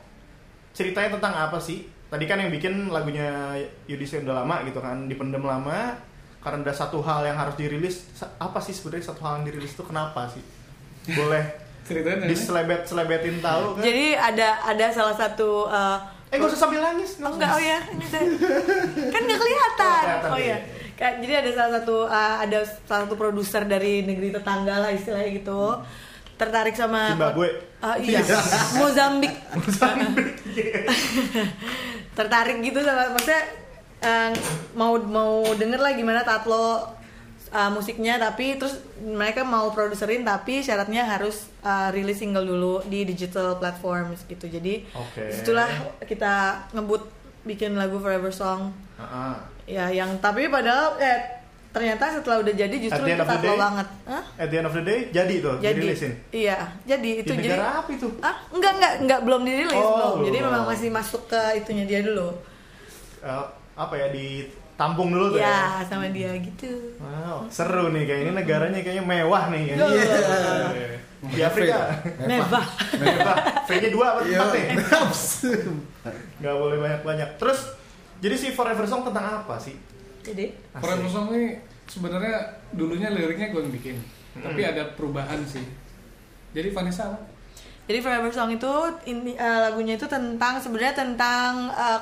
Ceritanya 0.72 1.20
tentang 1.20 1.36
apa 1.36 1.60
sih? 1.60 1.92
Tadi 2.08 2.24
kan 2.24 2.40
yang 2.40 2.56
bikin 2.56 2.88
lagunya 2.88 3.60
Yudhistira 3.86 4.24
udah 4.24 4.48
lama 4.48 4.64
gitu 4.64 4.80
kan, 4.80 5.12
dipendem 5.12 5.44
lama 5.44 6.00
karena 6.40 6.64
ada 6.64 6.72
satu 6.72 7.04
hal 7.04 7.28
yang 7.28 7.36
harus 7.36 7.60
dirilis. 7.60 8.08
Apa 8.40 8.64
sih 8.64 8.72
sebenarnya 8.72 9.12
satu 9.12 9.28
hal 9.28 9.44
yang 9.44 9.52
dirilis 9.52 9.76
itu 9.76 9.84
kenapa 9.84 10.32
sih? 10.32 10.42
Boleh 11.20 11.44
ceritanya 11.88 12.32
diselebet-selebetin 12.32 13.44
tahu 13.44 13.76
kan? 13.76 13.84
Jadi 13.84 14.16
ada 14.16 14.64
ada 14.64 14.88
salah 14.90 15.14
satu 15.20 15.68
uh, 15.68 16.00
eh 16.30 16.36
gak 16.36 16.46
usah 16.48 16.62
sambil 16.62 16.80
nangis. 16.80 17.18
Oh 17.18 17.32
enggak, 17.32 17.52
oh 17.52 17.62
ya, 17.62 17.80
kan 19.14 19.22
nggak 19.22 19.40
kelihatan. 19.40 19.82
Oh, 19.82 20.02
kelihatan, 20.06 20.30
Oh 20.30 20.40
iya. 20.40 20.50
ya, 20.54 20.58
Kayak- 20.94 21.18
jadi 21.20 21.34
ada 21.38 21.50
salah 21.52 21.72
satu 21.80 21.96
uh, 22.04 22.36
ada 22.38 22.60
salah 22.86 23.02
satu 23.08 23.16
produser 23.16 23.64
dari 23.64 24.04
negeri 24.04 24.30
tetangga 24.30 24.78
lah 24.78 24.92
istilahnya 24.92 25.30
gitu. 25.34 25.62
tertarik 26.36 26.72
sama 26.72 27.20
Zimbabwe. 27.20 27.52
Ah, 27.80 28.00
iya 28.04 28.24
Mozambik 28.76 29.34
tertarik 32.16 32.58
gitu 32.60 32.80
sama 32.80 33.12
maksudnya 33.12 33.44
eh, 34.00 34.32
mau 34.72 34.96
mau 34.98 35.44
denger 35.52 35.80
lah 35.80 35.92
gimana 35.92 36.24
Tatlo 36.24 36.96
uh, 37.52 37.70
musiknya 37.70 38.18
tapi 38.18 38.56
terus 38.56 38.78
mereka 39.00 39.42
mau 39.42 39.70
produserin 39.70 40.22
tapi 40.22 40.60
syaratnya 40.60 41.04
harus 41.04 41.50
uh, 41.62 41.90
rilis 41.90 42.18
single 42.18 42.44
dulu 42.44 42.82
di 42.86 43.04
digital 43.04 43.56
platforms 43.56 44.26
gitu 44.26 44.46
jadi 44.46 44.86
Oke. 44.92 45.30
itulah 45.36 45.70
kita 46.02 46.34
ngebut 46.72 47.04
bikin 47.42 47.74
lagu 47.74 47.98
Forever 47.98 48.30
Song 48.30 48.70
Heeh. 48.96 49.34
ya 49.70 49.86
yang 49.90 50.18
tapi 50.18 50.48
padahal 50.48 50.98
eh 50.98 51.40
ternyata 51.70 52.10
setelah 52.12 52.42
udah 52.42 52.50
jadi 52.52 52.76
justru 52.76 53.06
Tatlo 53.06 53.46
day? 53.46 53.54
banget 53.56 53.88
Hah? 54.04 54.24
At 54.36 54.50
the 54.50 54.58
end 54.58 54.66
of 54.66 54.74
the 54.74 54.82
day 54.82 55.00
jadi 55.10 55.36
tuh 55.38 55.56
jadi 55.62 55.78
dirilisin. 55.78 56.14
iya 56.34 56.58
jadi 56.84 57.22
itu 57.22 57.30
Di 57.32 57.46
jadi 57.46 57.62
apa 57.62 57.90
itu? 57.94 58.10
ah 58.20 58.34
enggak 58.50 58.74
enggak 58.82 58.94
enggak 59.06 59.20
belum 59.22 59.42
dirilis 59.46 59.78
Oh, 59.78 60.18
belum 60.18 60.34
jadi 60.34 60.38
memang 60.42 60.64
masih 60.66 60.90
masuk 60.90 61.30
ke 61.30 61.42
itunya 61.56 61.86
dia 61.86 62.02
dulu 62.02 62.34
Eh, 63.20 63.46
apa 63.76 63.94
ya 63.96 64.08
ditampung 64.80 65.12
dulu 65.12 65.36
tuh 65.36 65.44
ya. 65.44 65.84
ya 65.84 65.92
sama 65.92 66.08
dia 66.08 66.32
gitu 66.40 66.72
Wow, 67.04 67.44
seru 67.52 67.92
nih 67.92 68.08
kayak 68.08 68.22
ini 68.24 68.32
negaranya 68.32 68.80
kayaknya 68.80 69.04
mewah 69.04 69.52
nih. 69.52 69.76
Iya. 69.76 69.86
Iya. 69.92 70.88
Di 71.20 71.42
Afrika. 71.44 72.00
mewah 72.24 72.64
Mewah. 72.96 73.38
V-nya 73.68 73.90
dua 73.92 74.06
apa 74.16 74.20
Iya. 74.24 74.40
empat 74.40 74.50
nih? 74.56 74.66
Nggak 76.40 76.56
boleh 76.56 76.78
banyak-banyak. 76.80 77.30
Terus 77.36 77.60
jadi 78.24 78.36
si 78.40 78.56
Forever 78.56 78.88
Song 78.88 79.04
tentang 79.04 79.44
apa 79.44 79.60
sih? 79.60 79.76
jadi 80.20 80.48
Asik. 80.72 80.80
Forever 80.80 81.08
Song 81.12 81.28
ini 81.36 81.60
sebenarnya 81.84 82.36
dulunya 82.72 83.12
liriknya 83.12 83.52
gue 83.52 83.60
yang 83.60 83.74
bikin, 83.76 83.96
tapi 84.40 84.64
ada 84.64 84.96
perubahan 84.96 85.44
sih. 85.44 85.64
Jadi 86.56 86.72
Vanessa 86.72 87.12
apa? 87.12 87.20
Jadi 87.84 88.00
Forever 88.00 88.32
Song 88.32 88.48
itu 88.48 88.72
ini 89.08 89.36
eh, 89.36 89.60
lagunya 89.60 90.00
itu 90.00 90.08
tentang 90.08 90.56
sebenarnya 90.56 90.96
tentang 90.96 91.68
eh, 91.68 92.00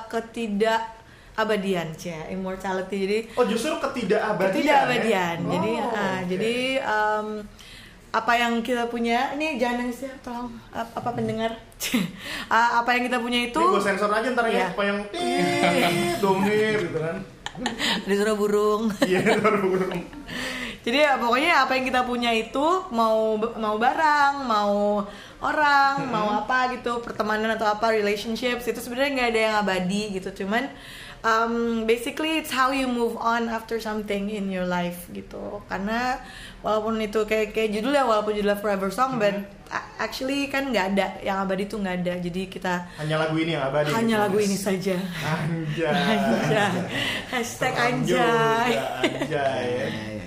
ketidakabadian, 1.37 1.87
ya, 1.95 2.19
immortality. 2.27 2.97
Jadi 2.99 3.17
Oh 3.37 3.45
justru 3.45 3.77
ketidakabadian. 3.77 4.49
ketidakabadian. 4.51 5.37
ya? 5.39 5.51
Jadi 5.53 5.71
Oh, 5.75 5.85
ah, 5.87 6.17
oke. 6.17 6.25
jadi 6.27 6.55
em, 6.79 7.27
apa 8.09 8.33
yang 8.33 8.53
kita 8.59 8.83
punya 8.87 9.19
ini 9.31 9.61
jangan 9.61 9.85
nangis 9.85 10.01
ya 10.01 10.13
tolong 10.17 10.49
Ap- 10.73 10.89
apa 10.95 11.09
pendengar 11.13 11.53
Ah, 12.49 12.81
apa 12.81 12.89
yang 12.91 13.05
kita 13.05 13.19
punya 13.19 13.39
itu 13.43 13.59
Ini 13.59 13.69
gue 13.69 13.83
sensor 13.83 14.09
aja 14.09 14.33
ntar 14.33 14.47
ya 14.47 14.55
Iya. 14.55 14.65
apa 14.71 14.81
yang 14.81 14.97
tit, 15.13 16.17
domir 16.17 16.77
gitu 16.81 16.97
kan. 16.97 17.17
disuruh 18.03 18.33
burung 18.33 18.89
Iya 19.05 19.37
baru 19.37 19.59
burung. 19.67 20.01
Jadi 20.79 21.03
ya, 21.03 21.19
pokoknya 21.19 21.67
apa 21.67 21.75
yang 21.75 21.85
kita 21.85 22.01
punya 22.01 22.31
itu 22.31 22.63
mau 22.89 23.35
mau 23.35 23.75
barang, 23.75 24.33
mau 24.39 25.03
orang, 25.37 25.93
mau 26.07 26.31
apa 26.33 26.71
gitu, 26.71 27.03
pertemanan 27.03 27.51
atau 27.51 27.67
apa 27.67 27.91
relationships 27.91 28.63
itu 28.63 28.79
sebenarnya 28.79 29.11
nggak 29.11 29.29
ada 29.29 29.41
yang 29.41 29.55
abadi 29.59 30.15
gitu. 30.15 30.31
Cuman 30.33 30.63
um, 31.21 31.53
basically 31.83 32.37
it's 32.37 32.49
how 32.49 32.69
you 32.69 32.85
move 32.85 33.15
on 33.15 33.47
after 33.47 33.77
something 33.77 34.27
in 34.27 34.49
your 34.49 34.65
life 34.65 35.05
gitu. 35.09 35.61
Karena 35.65 36.21
walaupun 36.61 36.97
itu 36.99 37.23
kayak 37.23 37.53
kayak 37.53 37.73
judul 37.73 37.93
ya 37.93 38.03
walaupun 38.03 38.33
judulnya 38.33 38.59
Forever 38.59 38.89
Song, 38.89 39.17
but 39.17 39.33
a- 39.67 39.87
actually 39.99 40.47
kan 40.47 40.69
nggak 40.69 40.95
ada 40.95 41.07
yang 41.21 41.41
abadi 41.41 41.65
tuh 41.65 41.79
nggak 41.79 41.95
ada. 42.01 42.13
Jadi 42.17 42.41
kita 42.47 42.85
Hanya 42.97 43.15
lagu 43.21 43.35
ini 43.37 43.51
yang 43.53 43.65
abadi. 43.65 43.89
hanya 43.93 44.15
gitu. 44.17 44.23
lagu 44.27 44.37
ini 44.39 44.57
saja. 44.57 44.95
Anjay. 45.23 45.93
Anjay. 45.93 46.71
Hashtag 47.31 47.73
anjay. 47.73 48.71
Anjay. 49.01 49.69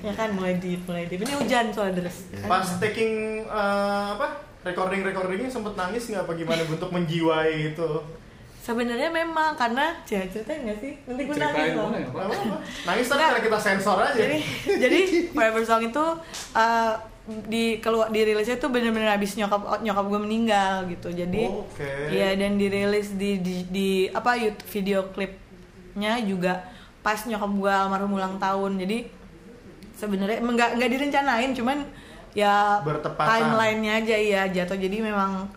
Ya 0.00 0.12
kan 0.16 0.32
mulai 0.32 0.56
di 0.56 0.80
mulai 0.80 1.04
di 1.04 1.20
ini 1.20 1.34
hujan 1.36 1.76
soalnya 1.76 2.04
deras. 2.04 2.24
Pas 2.40 2.64
taking 2.80 3.44
eh, 3.44 4.06
apa 4.16 4.40
recording 4.60 5.04
recordingnya 5.04 5.48
sempet 5.48 5.76
nangis 5.76 6.08
nggak 6.08 6.24
apa 6.24 6.32
gimana 6.36 6.62
untuk 6.64 6.88
menjiwai 6.88 7.72
itu? 7.72 7.90
Sebenarnya 8.70 9.10
memang 9.10 9.58
karena 9.58 9.98
ya 10.06 10.22
ceritain 10.30 10.62
nggak 10.62 10.78
sih? 10.78 10.92
Nanti 11.10 11.22
gue 11.26 11.34
nangis 11.34 11.74
Ceritain 11.74 11.74
loh. 11.74 11.90
Nangis 12.86 13.06
tapi 13.10 13.22
karena 13.26 13.40
kita 13.42 13.58
sensor 13.58 13.98
aja. 13.98 14.14
Jadi 14.14 14.38
jadi 14.86 14.98
Forever 15.34 15.62
Song 15.66 15.82
itu 15.82 16.04
uh, 16.54 16.94
di 17.50 17.82
keluar 17.82 18.14
dirilisnya 18.14 18.62
tuh 18.62 18.70
bener-bener 18.70 19.10
abis 19.10 19.34
nyokap 19.34 19.82
nyokap 19.82 20.04
gue 20.06 20.20
meninggal 20.22 20.86
gitu. 20.86 21.10
Jadi 21.10 21.50
Oh, 21.50 21.66
Oke. 21.66 22.14
Iya 22.14 22.38
dan 22.38 22.54
dirilis 22.54 23.18
di, 23.18 23.42
di 23.42 23.66
di 23.66 23.88
apa 24.06 24.38
YouTube 24.38 24.70
video 24.70 24.98
klipnya 25.10 26.22
juga 26.22 26.62
pas 27.02 27.18
nyokap 27.26 27.50
gue 27.50 27.72
almarhum 27.74 28.14
ulang 28.14 28.38
tahun. 28.38 28.78
Jadi 28.78 29.10
sebenarnya 29.98 30.38
nggak 30.38 30.70
nggak 30.78 30.90
direncanain 30.94 31.50
cuman 31.52 31.78
ya 32.30 32.78
timelinenya 33.18 33.92
aja 34.06 34.16
ya 34.16 34.42
jatuh 34.46 34.78
jadi 34.78 35.02
memang 35.02 35.50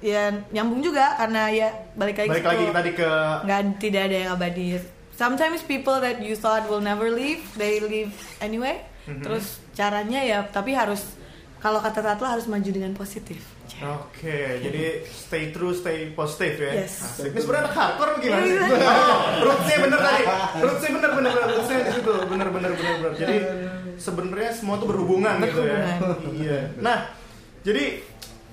ya 0.00 0.32
nyambung 0.48 0.80
juga 0.80 1.14
karena 1.14 1.48
ya 1.48 1.68
balik 1.92 2.16
lagi 2.18 2.30
Balik 2.32 2.46
lagi 2.46 2.64
tadi 2.72 2.90
ke 2.96 3.10
nggak 3.44 3.60
tidak 3.76 4.02
ada 4.08 4.16
yang 4.16 4.30
abadi 4.32 4.66
sometimes 5.12 5.60
people 5.62 6.00
that 6.00 6.18
you 6.18 6.32
thought 6.32 6.64
will 6.66 6.80
never 6.80 7.12
leave 7.12 7.44
they 7.54 7.78
leave 7.78 8.12
anyway 8.40 8.80
Mhm. 9.00 9.24
terus 9.24 9.56
caranya 9.72 10.20
ya 10.20 10.38
tapi 10.44 10.72
harus 10.72 11.16
kalau 11.56 11.80
kata 11.80 12.00
Tatlo 12.00 12.28
harus 12.28 12.44
maju 12.44 12.68
dengan 12.68 12.92
positif 12.92 13.40
Oke, 13.80 14.60
jadi 14.60 15.08
stay 15.08 15.54
true, 15.54 15.72
stay 15.72 16.12
positif 16.12 16.60
ya. 16.60 16.84
Yes. 16.84 17.00
Asik. 17.00 17.32
Ini 17.32 17.40
sebenarnya 17.40 17.70
hardcore 17.72 18.12
gimana? 18.20 18.44
sih? 18.44 18.52
Iya. 18.52 18.90
Oh, 19.00 19.18
rootsnya 19.40 19.76
bener 19.80 19.98
tadi. 19.98 20.22
Rootsnya 20.60 20.90
bener 20.90 21.10
bener 21.16 21.30
bener 21.32 21.48
rootsnya 21.48 21.78
di 21.80 21.92
situ. 21.96 22.12
Bener 22.28 22.48
bener 22.50 22.70
bener 22.76 22.94
bener. 23.00 23.12
Jadi 23.16 23.36
sebenarnya 23.96 24.50
semua 24.52 24.76
tuh 24.76 24.88
berhubungan, 24.90 25.34
gitu 25.40 25.62
ya. 25.64 25.80
Iya. 26.28 26.58
Nah, 26.76 26.98
jadi 27.62 27.84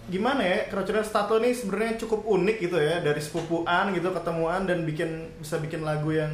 gimana 0.07 0.39
ya 0.39 0.57
keracunan 0.65 1.01
Stato 1.01 1.35
ini 1.35 1.51
sebenarnya 1.51 1.99
cukup 1.99 2.23
unik 2.23 2.57
gitu 2.61 2.77
ya 2.77 2.99
dari 2.99 3.19
sepupuan 3.19 3.91
gitu 3.91 4.07
ketemuan 4.09 4.63
dan 4.63 4.81
bikin 4.81 5.09
bisa 5.37 5.57
bikin 5.57 5.81
lagu 5.81 6.09
yang 6.09 6.31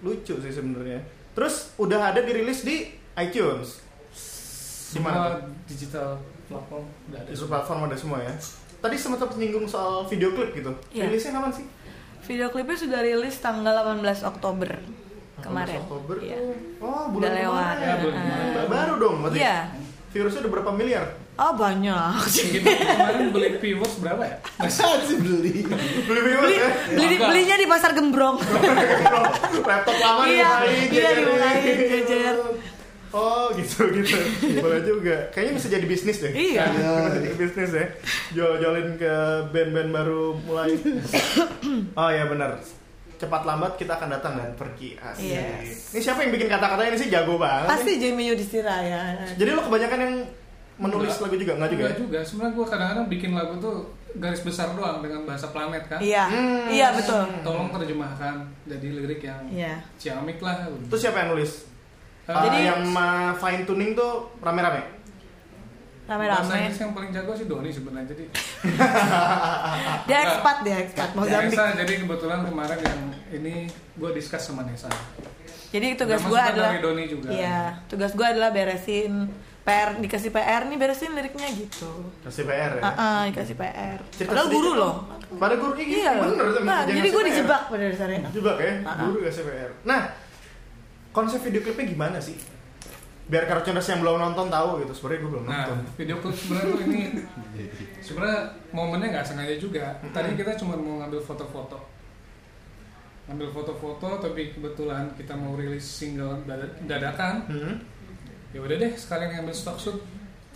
lucu 0.00 0.34
sih 0.34 0.50
sebenarnya. 0.50 1.02
Terus 1.32 1.74
udah 1.76 2.10
ada 2.10 2.20
dirilis 2.20 2.62
di 2.62 2.86
iTunes. 3.14 3.82
Di 4.88 4.98
mana 4.98 5.14
Semua 5.14 5.28
tuh? 5.28 5.50
digital 5.66 6.08
platform 6.46 6.84
udah 7.04 7.18
ada. 7.18 7.28
Di 7.28 7.34
seluruh 7.34 7.52
platform 7.52 7.78
ada 7.84 7.96
semua 7.96 8.18
ya. 8.20 8.34
Tadi 8.78 8.94
sempat 8.94 9.26
menyinggung 9.28 9.66
soal 9.66 10.06
video 10.06 10.30
klip 10.32 10.54
gitu. 10.54 10.70
Iya. 10.90 11.06
Rilisnya 11.06 11.34
kapan 11.34 11.52
sih? 11.52 11.66
video 12.18 12.50
klipnya 12.50 12.74
sudah 12.76 13.00
rilis 13.00 13.38
tanggal 13.38 13.72
18 13.72 14.04
Oktober 14.22 14.68
18 15.38 15.40
kemarin 15.40 15.78
Oktober. 15.80 16.16
Iya. 16.18 16.38
Oh, 16.76 17.08
bulan 17.08 17.14
Udah 17.24 17.32
lewat. 17.32 17.64
kemarin. 17.72 17.82
Ya, 17.84 17.94
bulan. 17.96 18.22
Ba- 18.58 18.68
Baru 18.68 18.94
dong 18.98 19.16
berarti. 19.22 19.38
Iya. 19.38 19.56
Virusnya 20.08 20.40
udah 20.42 20.52
berapa 20.52 20.70
miliar? 20.72 21.06
Oh 21.38 21.54
banyak. 21.54 22.18
Kita 22.26 22.66
kemarin 22.66 23.30
beli 23.30 23.48
viewers 23.62 23.94
berapa 24.02 24.26
ya? 24.26 24.36
Masa 24.58 24.98
sih 25.06 25.22
beli? 25.22 25.62
Beli 26.02 26.20
viewers 26.20 26.50
ya? 26.50 26.68
Beli 26.90 27.14
belinya 27.14 27.54
di 27.54 27.66
pasar 27.70 27.94
Gembrong. 27.94 28.42
Laptop 29.70 29.96
lama 30.02 30.26
Iya, 30.26 30.50
dimulain, 30.66 30.90
iya, 30.90 30.90
jajarin. 30.90 31.22
dimulain, 31.22 31.76
jajar. 32.02 32.34
Oh 33.08 33.54
gitu 33.54 33.86
gitu. 33.94 34.18
Boleh 34.58 34.82
juga. 34.82 35.30
Kayaknya 35.30 35.52
bisa 35.56 35.68
jadi 35.70 35.86
bisnis 35.86 36.18
deh. 36.18 36.32
Iya. 36.34 36.64
Jadi 37.14 37.28
bisnis 37.38 37.70
ya. 37.70 37.86
Jual-jualin 38.34 38.98
ke 38.98 39.12
band-band 39.48 39.90
baru 39.94 40.36
mulai. 40.42 40.74
oh 42.02 42.10
ya 42.10 42.26
benar. 42.26 42.58
Cepat 43.14 43.42
lambat 43.46 43.78
kita 43.78 43.94
akan 43.94 44.10
datang 44.10 44.34
dan 44.36 44.58
pergi. 44.58 44.98
Asik. 44.98 45.22
Yes. 45.24 45.94
Ini 45.94 46.00
siapa 46.02 46.26
yang 46.26 46.34
bikin 46.34 46.50
kata-kata 46.50 46.82
ini 46.82 46.98
sih 46.98 47.08
jago 47.08 47.38
banget. 47.38 47.70
Pasti. 47.70 47.94
Jamie 47.96 48.26
Yudhistira 48.28 48.76
ya. 48.82 49.02
Jadi 49.38 49.50
lo 49.54 49.62
kebanyakan 49.62 49.98
yang 50.02 50.14
menulis 50.78 51.10
Enggak. 51.10 51.24
lagu 51.24 51.36
juga 51.36 51.52
enggak 51.54 51.70
juga? 51.70 51.80
ya? 51.80 51.86
Enggak 51.86 52.00
juga. 52.00 52.18
Sebenarnya 52.22 52.54
gue 52.54 52.66
kadang-kadang 52.66 53.06
bikin 53.08 53.30
lagu 53.32 53.54
tuh 53.58 53.76
garis 54.14 54.40
besar 54.40 54.72
doang 54.72 54.98
dengan 54.98 55.20
bahasa 55.22 55.46
planet 55.48 55.84
kan. 55.86 55.98
Iya. 55.98 56.24
Hmm. 56.24 56.66
Iya 56.66 56.88
betul. 56.92 57.22
Tolong 57.42 57.68
terjemahkan 57.70 58.34
jadi 58.64 58.86
lirik 58.94 59.20
yang 59.20 59.42
Iya. 59.48 59.74
ciamik 59.96 60.38
lah. 60.38 60.64
Terus 60.86 61.00
siapa 61.00 61.20
yang 61.20 61.34
nulis? 61.34 61.66
Ah, 62.24 62.44
Jadi- 62.44 62.64
yang 62.64 62.80
fine 63.34 63.64
tuning 63.64 63.92
tuh 63.92 64.12
rame-rame. 64.38 64.84
bahasa 66.04 66.24
Rame-rame. 66.24 66.56
Inggris 66.62 66.78
yang 66.78 66.92
paling 66.92 67.10
jago 67.10 67.32
sih 67.34 67.44
Doni 67.44 67.68
sebenarnya. 67.68 68.08
Jadi 68.08 68.24
Dia 70.08 70.18
ekspat 70.26 70.56
dia 70.62 70.76
ekspat 70.80 71.08
Mozambik. 71.12 71.52
Nesa, 71.52 71.64
jadi 71.74 71.92
kebetulan 71.98 72.40
kemarin 72.42 72.78
yang 72.80 73.00
ini 73.30 73.54
gue 73.94 74.10
discuss 74.12 74.44
sama 74.46 74.64
Nesa. 74.64 74.88
Jadi 75.68 75.86
tugas 75.94 76.20
gue 76.20 76.32
masukan 76.32 76.48
adalah 76.50 76.70
dari 76.70 76.80
Doni 76.80 77.04
juga. 77.06 77.28
Iya, 77.28 77.76
tugas 77.86 78.12
gue 78.12 78.24
adalah 78.24 78.50
beresin 78.50 79.28
PR 79.68 79.88
dikasih 79.94 80.30
PR 80.30 80.62
nih 80.64 80.76
beresin 80.76 81.12
liriknya 81.12 81.44
gitu. 81.52 81.90
Kasih 82.24 82.42
PR 82.42 82.72
ya. 82.74 82.82
Ah, 82.82 82.92
ah, 82.96 83.20
dikasih 83.28 83.52
PR. 83.52 84.00
Cerita 84.08 84.32
Padahal 84.32 84.48
sedikit 84.48 84.56
guru 84.58 84.70
loh. 84.74 84.94
Pada 85.36 85.54
guru 85.54 85.72
iya, 85.76 85.84
Iya 85.84 86.10
loh. 86.14 86.24
bener 86.32 86.46
Nah, 86.64 86.80
jadi 86.82 87.04
gue 87.06 87.22
dijebak 87.26 87.62
pada 87.68 87.84
dasarnya. 87.84 88.20
Jebak 88.30 88.56
ya, 88.56 88.72
Ah, 88.80 88.88
ah. 88.88 88.96
guru 89.04 89.18
kasih 89.22 89.44
PR. 89.44 89.70
Nah, 89.84 90.00
konsep 91.10 91.40
video 91.42 91.60
klipnya 91.60 91.84
gimana 91.86 92.16
sih? 92.18 92.40
Biar 93.28 93.44
Karacunders 93.44 93.84
yang 93.86 94.00
belum 94.00 94.16
nonton 94.18 94.48
tahu 94.48 94.80
gitu. 94.80 94.92
Sebenarnya 94.94 95.20
gue 95.20 95.30
belum 95.30 95.44
Nah, 95.44 95.56
nonton. 95.62 95.78
video 95.94 96.16
klip 96.16 96.32
sebenarnya 96.34 96.68
tuh 96.70 96.80
ini 96.82 97.00
sebenarnya 98.00 98.40
momennya 98.70 99.08
nggak 99.10 99.26
sengaja 99.26 99.54
juga. 99.54 99.84
Tadi 100.08 100.32
kita 100.32 100.56
cuma 100.56 100.74
mau 100.74 100.96
ngambil 100.98 101.20
foto-foto, 101.20 101.76
ngambil 103.26 103.48
foto-foto, 103.52 104.08
tapi 104.18 104.48
kebetulan 104.50 105.12
kita 105.12 105.36
mau 105.36 105.52
rilis 105.52 105.84
single 105.84 106.40
dada- 106.42 106.72
dadakan. 106.82 107.34
Hmm. 107.46 107.76
Ya 108.48 108.58
udah 108.64 108.76
deh, 108.80 108.92
sekalian 108.96 109.28
ngambil 109.36 109.54
stock 109.54 109.76
shoot. 109.76 109.98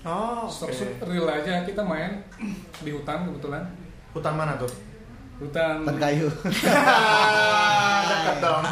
Oh, 0.03 0.49
stok 0.49 0.73
oke. 0.73 0.77
shoot 0.77 0.93
real 1.07 1.29
aja 1.29 1.63
kita 1.63 1.79
main 1.85 2.27
di 2.83 2.91
hutan 2.91 3.23
kebetulan 3.23 3.63
Hutan 4.11 4.35
mana 4.35 4.59
tuh? 4.59 4.67
hutan 5.39 5.83
Kan 5.87 5.97
kayu. 5.99 6.27
Dekat 8.11 8.37
dong. 8.39 8.65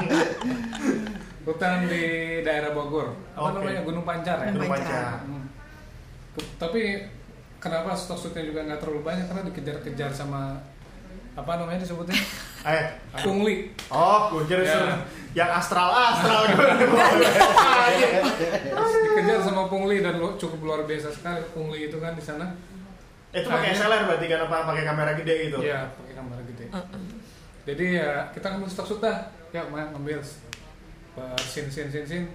hutan 1.40 1.86
di 1.86 2.02
daerah 2.42 2.70
Bogor 2.70 3.10
apa 3.32 3.46
Oke. 3.48 3.56
namanya 3.62 3.80
Gunung 3.82 4.04
Pancar 4.04 4.38
ya 4.42 4.50
Gunung 4.52 4.70
Pancar. 4.70 5.22
Hmm. 5.22 5.46
Tapi 6.58 6.82
kenapa 7.58 7.94
stok 7.94 8.18
shootnya 8.18 8.42
juga 8.44 8.66
nggak 8.66 8.78
terlalu 8.82 9.02
banyak 9.02 9.26
karena 9.30 9.42
dikejar-kejar 9.50 10.10
sama 10.10 10.58
apa 11.40 11.52
namanya 11.56 11.80
disebutnya? 11.82 12.16
Eh, 12.60 12.92
pungli 13.24 13.72
oh, 13.88 14.36
gue 14.36 14.44
kira 14.44 14.60
Ya. 14.60 15.00
yang 15.32 15.48
astral 15.48 15.88
astral 15.96 16.44
gue. 16.52 16.60
dikejar 19.16 19.40
sama 19.40 19.64
pungli 19.64 20.04
dan 20.04 20.20
lo 20.20 20.36
cukup 20.36 20.60
luar 20.68 20.80
biasa 20.84 21.08
sekali. 21.08 21.40
Pungli 21.56 21.88
itu 21.88 21.96
kan 21.96 22.12
di 22.12 22.20
sana. 22.20 22.52
Itu 23.32 23.48
pakai 23.48 23.72
SLR 23.72 24.12
berarti 24.12 24.26
kan 24.28 24.44
apa? 24.44 24.56
Pakai 24.68 24.84
kamera 24.84 25.16
gede 25.16 25.48
gitu? 25.48 25.56
Iya 25.64 25.88
pakai 25.88 26.12
kamera 26.12 26.42
gede. 26.44 26.66
Jadi 27.64 27.84
ya 27.96 28.28
kita 28.36 28.46
ngambil 28.52 28.68
stok 28.68 28.86
shoot 28.92 29.00
dah 29.00 29.16
ya 29.56 29.64
ngambil. 29.64 30.20
Scene 31.40 31.72
scene 31.72 31.88
scene 31.88 32.04
scene 32.04 32.26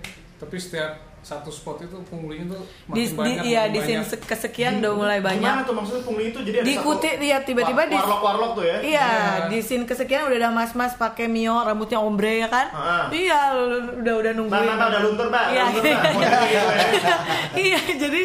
tapi 0.41 0.57
setiap 0.57 1.14
satu 1.25 1.49
spot 1.49 1.81
itu 1.81 1.97
punglinya 2.05 2.53
tuh 2.53 2.61
di, 2.88 3.01
makin 3.01 3.01
di 3.01 3.05
banyak 3.11 3.43
iya 3.43 3.61
di 3.65 3.79
scene 3.79 3.97
banyak. 3.99 4.13
se- 4.13 4.21
kesekian 4.23 4.77
udah 4.77 4.93
mulai 4.93 5.17
Gimana 5.17 5.33
banyak 5.33 5.65
tuh 5.65 5.73
maksudnya 5.73 6.03
pungli 6.03 6.23
itu 6.27 6.39
jadi 6.39 6.57
ada 6.57 6.67
diikuti 6.67 7.09
satu 7.09 7.19
dia 7.19 7.38
tiba-tiba 7.41 7.81
di 7.83 7.95
warlock 7.95 8.21
warlock 8.21 8.51
tuh 8.53 8.63
ya? 8.63 8.77
Iya, 8.77 8.85
Iya. 8.85 9.09
di 9.49 9.57
scene 9.59 9.83
kesekian 9.83 10.21
udah 10.23 10.38
ada 10.38 10.49
mas-mas 10.51 10.93
pakai 10.95 11.25
mio, 11.25 11.57
rambutnya 11.57 11.97
ombre 11.97 12.38
ya 12.38 12.47
kan? 12.47 12.69
Ah. 12.69 13.05
Iya, 13.09 13.57
udah 13.97 14.13
udah 14.15 14.31
nungguin. 14.33 14.53
mbak, 14.61 14.75
mbak, 14.75 14.88
udah 14.88 15.01
luntur, 15.01 15.27
mbak. 15.27 15.45
Iya. 15.49 15.63
Modelnya 15.65 15.97
gitu 16.13 16.29
ya. 16.53 17.15
iya, 17.65 17.79
jadi 17.97 18.21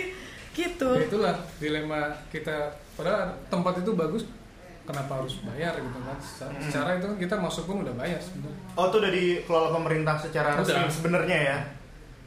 gitu. 0.52 0.88
Ya 0.92 1.02
itulah 1.02 1.34
dilema 1.56 2.00
kita 2.28 2.68
padahal 2.92 3.32
tempat 3.46 3.80
itu 3.80 3.90
bagus 3.92 4.28
kenapa 4.82 5.16
harus 5.16 5.40
bayar 5.42 5.72
gitu 5.74 5.98
kan 5.98 6.16
secara, 6.18 6.50
Hmm. 6.50 6.62
secara 6.62 6.88
itu 6.94 7.06
kan 7.06 7.16
kita 7.18 7.34
masuk 7.38 7.64
pun 7.64 7.80
udah 7.80 7.94
bayar 7.94 8.18
sebenarnya 8.18 8.60
Oh, 8.74 8.84
itu 8.84 8.96
udah 8.98 9.08
dikelola 9.10 9.68
pemerintah 9.72 10.14
secara 10.18 10.48
resmi 10.52 10.84
sebenarnya 10.90 11.38
ya? 11.40 11.58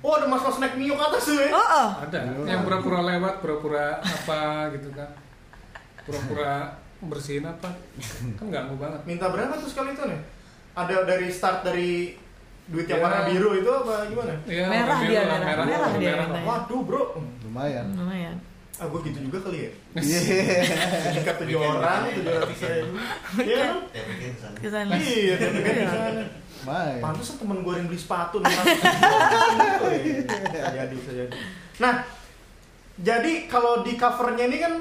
Oh, 0.03 0.13
ada 0.13 0.27
mas-mas 0.27 0.59
naik 0.59 0.75
Mio 0.75 0.93
ke 0.93 1.05
atas 1.05 1.23
tuh 1.23 1.37
ya? 1.37 1.47
Oh, 1.47 1.57
oh. 1.57 1.89
ada 1.97 2.17
yang 2.43 2.61
pura-pura 2.61 2.99
lewat 3.01 3.39
pura-pura 3.39 3.87
apa 3.97 4.41
gitu 4.71 4.91
kan 4.91 5.07
pura-pura 6.01 6.75
bersihin 7.01 7.43
apa 7.43 7.71
kan 8.35 8.47
ganggu 8.47 8.75
banget 8.75 8.99
Minta 9.03 9.27
berapa 9.27 9.55
tuh 9.55 9.67
sekali 9.67 9.91
itu 9.91 10.03
nih? 10.03 10.19
Ada 10.73 11.05
dari 11.05 11.27
start 11.29 11.63
dari 11.63 12.19
duit 12.63 12.83
yang 12.85 12.99
Ya. 12.99 13.03
warna 13.03 13.21
biru 13.25 13.49
itu 13.53 13.67
apa 13.67 14.07
gimana? 14.07 14.33
Iya, 14.43 14.65
Merah 14.65 14.99
dia, 14.99 15.21
lah, 15.21 15.25
merah. 15.29 15.39
merah, 15.39 15.65
Merah 15.65 15.89
dia 15.93 16.09
merah. 16.09 16.25
mintanya. 16.25 16.47
Waduh, 16.47 16.81
bro. 16.81 17.03
Lumayan. 17.43 17.85
Lumayan. 17.93 18.35
Ah, 18.73 18.87
gue 18.89 18.99
gitu 19.05 19.19
juga 19.21 19.37
kali 19.39 19.59
ya? 19.61 19.71
Iya. 19.93 20.19
Tingkat 21.13 21.35
tujuh 21.39 21.59
orang, 21.61 22.01
tujuh 22.09 22.31
ratus 22.33 22.59
ribu. 22.65 22.95
Iya? 23.37 23.65
Ke 24.57 24.67
sana. 24.67 24.91
Iya, 24.97 25.35
Lumayan. 26.63 26.99
Pantesan 26.99 27.35
temen 27.37 27.59
gue 27.59 27.73
yang 27.73 27.85
beli 27.85 27.99
sepatu 27.99 28.39
600 28.39 28.47
ribu. 28.47 29.85
Bisa 30.23 30.71
jadi, 30.71 30.93
bisa 30.93 31.11
jadi. 31.13 31.31
Nah, 31.77 31.93
jadi 32.95 33.31
kalau 33.45 33.81
di 33.81 33.93
covernya 33.93 34.45
ini 34.45 34.57
kan 34.57 34.73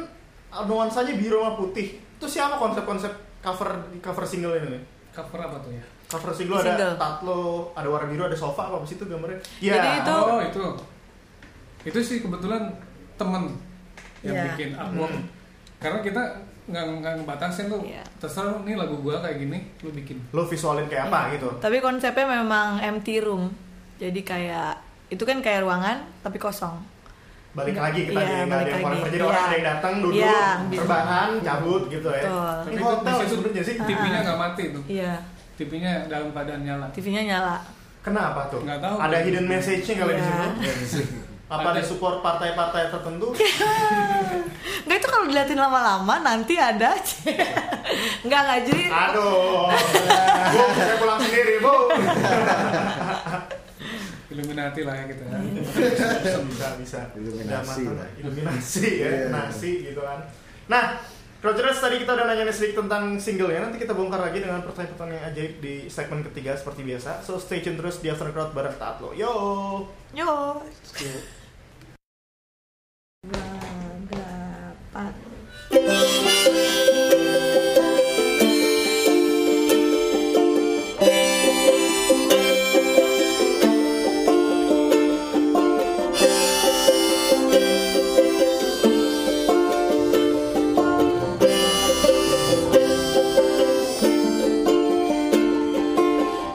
nuansanya 0.65 1.15
biru 1.15 1.41
sama 1.41 1.53
putih. 1.57 1.87
Itu 2.15 2.27
siapa 2.29 2.55
konsep-konsep 2.57 3.11
cover 3.41 3.69
cover 3.99 4.25
single 4.25 4.55
ini? 4.57 4.69
nih? 4.73 4.83
cover 5.13 5.37
apa 5.39 5.61
tuh 5.61 5.69
ya 5.71 5.85
Cover 6.09 6.33
single 6.33 6.57
ada 6.57 6.73
Single. 6.73 6.95
tatlo, 6.95 7.43
ada 7.73 7.85
warna 7.85 8.07
biru, 8.07 8.23
ada 8.23 8.33
sofa 8.33 8.65
apa 8.67 8.81
sih 8.83 8.95
itu 8.95 9.05
gambarnya? 9.05 9.37
Jadi 9.59 9.89
itu- 9.99 10.25
oh 10.25 10.41
itu 10.41 10.63
itu 11.83 11.99
sih 11.99 12.19
kebetulan 12.21 12.69
temen 13.15 13.53
yang 14.21 14.33
Iya. 14.33 14.45
bikin 14.49 14.69
artwork 14.73 15.13
karena 15.79 15.99
kita 16.01 16.23
nggak 16.63 16.85
nggak 16.97 17.13
ngebatasin 17.19 17.67
tuh 17.67 17.83
Iya. 17.83 18.07
terserah 18.17 18.63
nih 18.63 18.75
lagu 18.75 18.95
gua 18.97 19.19
kayak 19.19 19.35
gini 19.37 19.59
lu 19.83 19.91
bikin 19.91 20.23
lo 20.31 20.47
visualin 20.47 20.87
kayak 20.87 21.11
apa 21.11 21.35
gitu? 21.35 21.49
Tapi 21.59 21.79
konsepnya 21.79 22.23
memang 22.33 22.79
empty 22.79 23.19
room. 23.19 23.51
Jadi 23.97 24.21
kayak 24.21 24.79
itu 25.09 25.23
kan 25.23 25.39
kayak 25.39 25.63
ruangan 25.63 26.03
tapi 26.19 26.39
kosong. 26.39 26.79
Balik 27.53 27.77
lagi 27.77 28.09
kita 28.09 28.17
iya, 28.17 28.47
nggak 28.47 28.59
ada 28.59 28.65
balik 28.65 28.73
yang 28.73 28.85
lagi. 28.89 29.03
Jadi 29.05 29.19
orang 29.21 29.35
Iya. 29.35 29.45
ada 29.45 29.55
yang 29.55 29.67
datang 29.69 29.93
duduk, 30.01 30.17
Iya, 30.17 30.45
bisa. 30.65 30.79
terbahan, 30.81 31.29
cabut 31.39 31.83
gitu 31.87 32.09
ya. 32.09 32.23
Betul. 32.23 32.33
Ini 32.33 32.65
Tapi 32.65 32.73
itu 32.73 32.85
hotel 32.87 33.17
sebenarnya 33.29 33.63
sih. 33.63 33.75
TV-nya 33.79 34.19
nggak 34.23 34.39
mati 34.41 34.63
tuh 34.73 34.83
Iya, 34.89 35.15
TV-nya 35.55 35.93
dalam 36.09 36.29
keadaan 36.33 36.63
nyala 36.63 36.87
TV-nya 36.91 37.23
nyala. 37.27 37.57
Kenapa 38.01 38.41
tuh? 38.49 38.61
Nggak 38.63 38.81
tahu. 38.81 38.97
Ada 38.99 39.17
hidden 39.21 39.47
message-nya 39.47 39.95
kali 39.97 40.13
di 40.13 40.23
Iya. 40.23 40.33
situ? 40.83 41.07
Apa 41.53 41.69
Ada. 41.69 41.79
di 41.79 41.83
support 41.85 42.25
partai-partai 42.25 42.89
tertentu? 42.89 43.37
Enggak 44.89 44.97
itu 44.99 45.09
kalau 45.13 45.25
diliatin 45.29 45.61
lama-lama 45.61 46.15
nanti 46.25 46.57
ada 46.57 46.97
Enggak 48.25 48.41
enggak 48.49 48.61
jadi 48.73 48.85
Aduh, 48.89 49.69
bu, 50.57 50.63
saya 50.73 50.97
pulang 50.97 51.21
sendiri 51.21 51.61
bu. 51.61 51.75
Illuminati 54.33 54.81
lah 54.89 54.95
ya 54.97 55.05
kita 55.13 55.25
bisa 56.49 56.69
bisa. 56.81 56.99
Lah. 57.13 57.61
matang. 57.61 58.01
Iluminasi 58.17 58.87
ya, 58.97 59.09
Iya. 59.13 59.27
nasi 59.29 59.93
gitu 59.93 60.01
kan. 60.01 60.25
Nah, 60.73 61.05
Rogerers 61.43 61.83
tadi 61.83 61.99
kita 61.99 62.15
udah 62.15 62.25
nanya 62.25 62.55
sedikit 62.55 62.87
tentang 62.87 63.19
singlenya. 63.19 63.67
Nanti 63.67 63.83
kita 63.83 63.93
bongkar 63.93 64.23
lagi 64.23 64.39
dengan 64.41 64.63
pertanyaan-pertanyaan 64.63 65.19
yang 65.21 65.27
ajaib 65.35 65.53
di 65.59 65.75
segmen 65.91 66.23
ketiga 66.23 66.55
seperti 66.55 66.87
biasa. 66.87 67.21
So 67.27 67.37
stay 67.37 67.61
tune 67.61 67.75
terus 67.77 67.99
di 67.99 68.09
After 68.09 68.31
Crowd 68.31 68.55
bareng 68.55 68.79
Taat 68.79 69.03
lo. 69.03 69.11
Yo. 69.11 69.35
Yo. 70.15 70.63
Gagapan. 73.25 75.15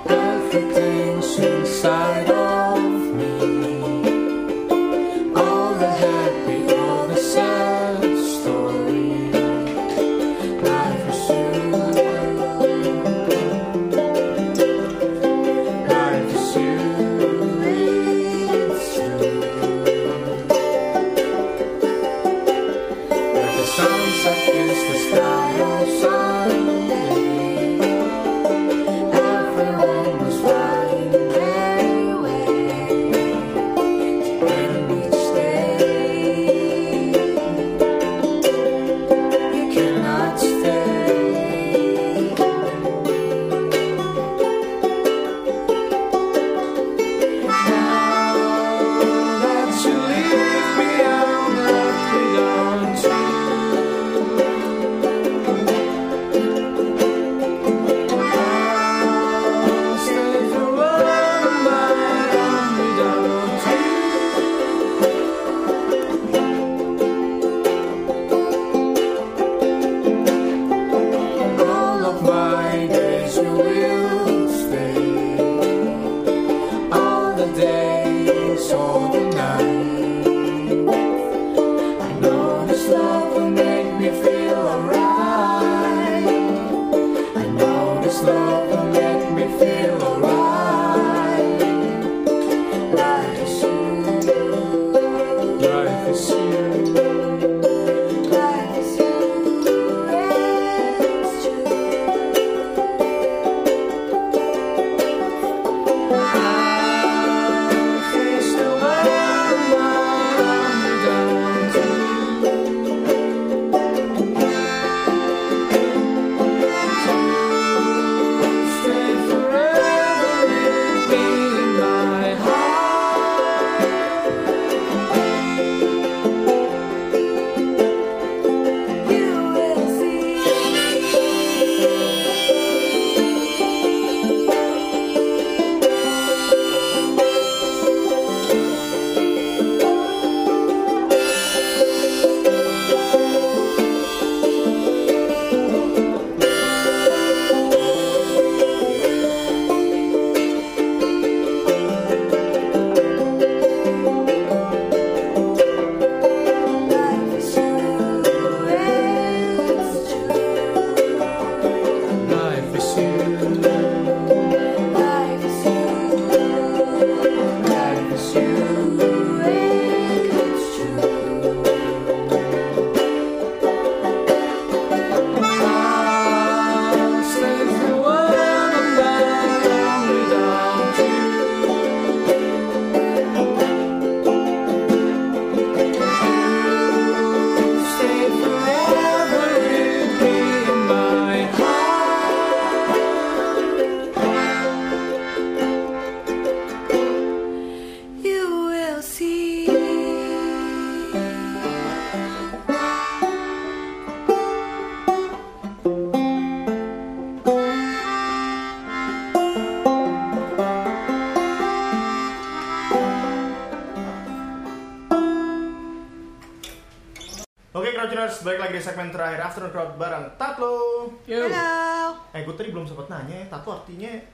Everything's 0.09 0.86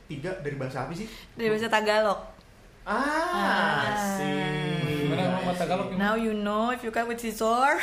tiga 0.05 0.31
dari 0.39 0.55
bahasa 0.55 0.83
apa 0.83 0.93
sih? 0.93 1.07
Dari 1.33 1.49
bahasa 1.49 1.67
Tagalog. 1.67 2.19
Ah, 2.83 3.87
Ah. 3.87 3.95
sih 4.17 4.73
gimana? 5.03 5.39
Now 5.95 6.15
you 6.15 6.33
know 6.33 6.71
if 6.71 6.81
you 6.81 6.89
cut 6.89 7.05
with 7.05 7.19
scissor. 7.19 7.79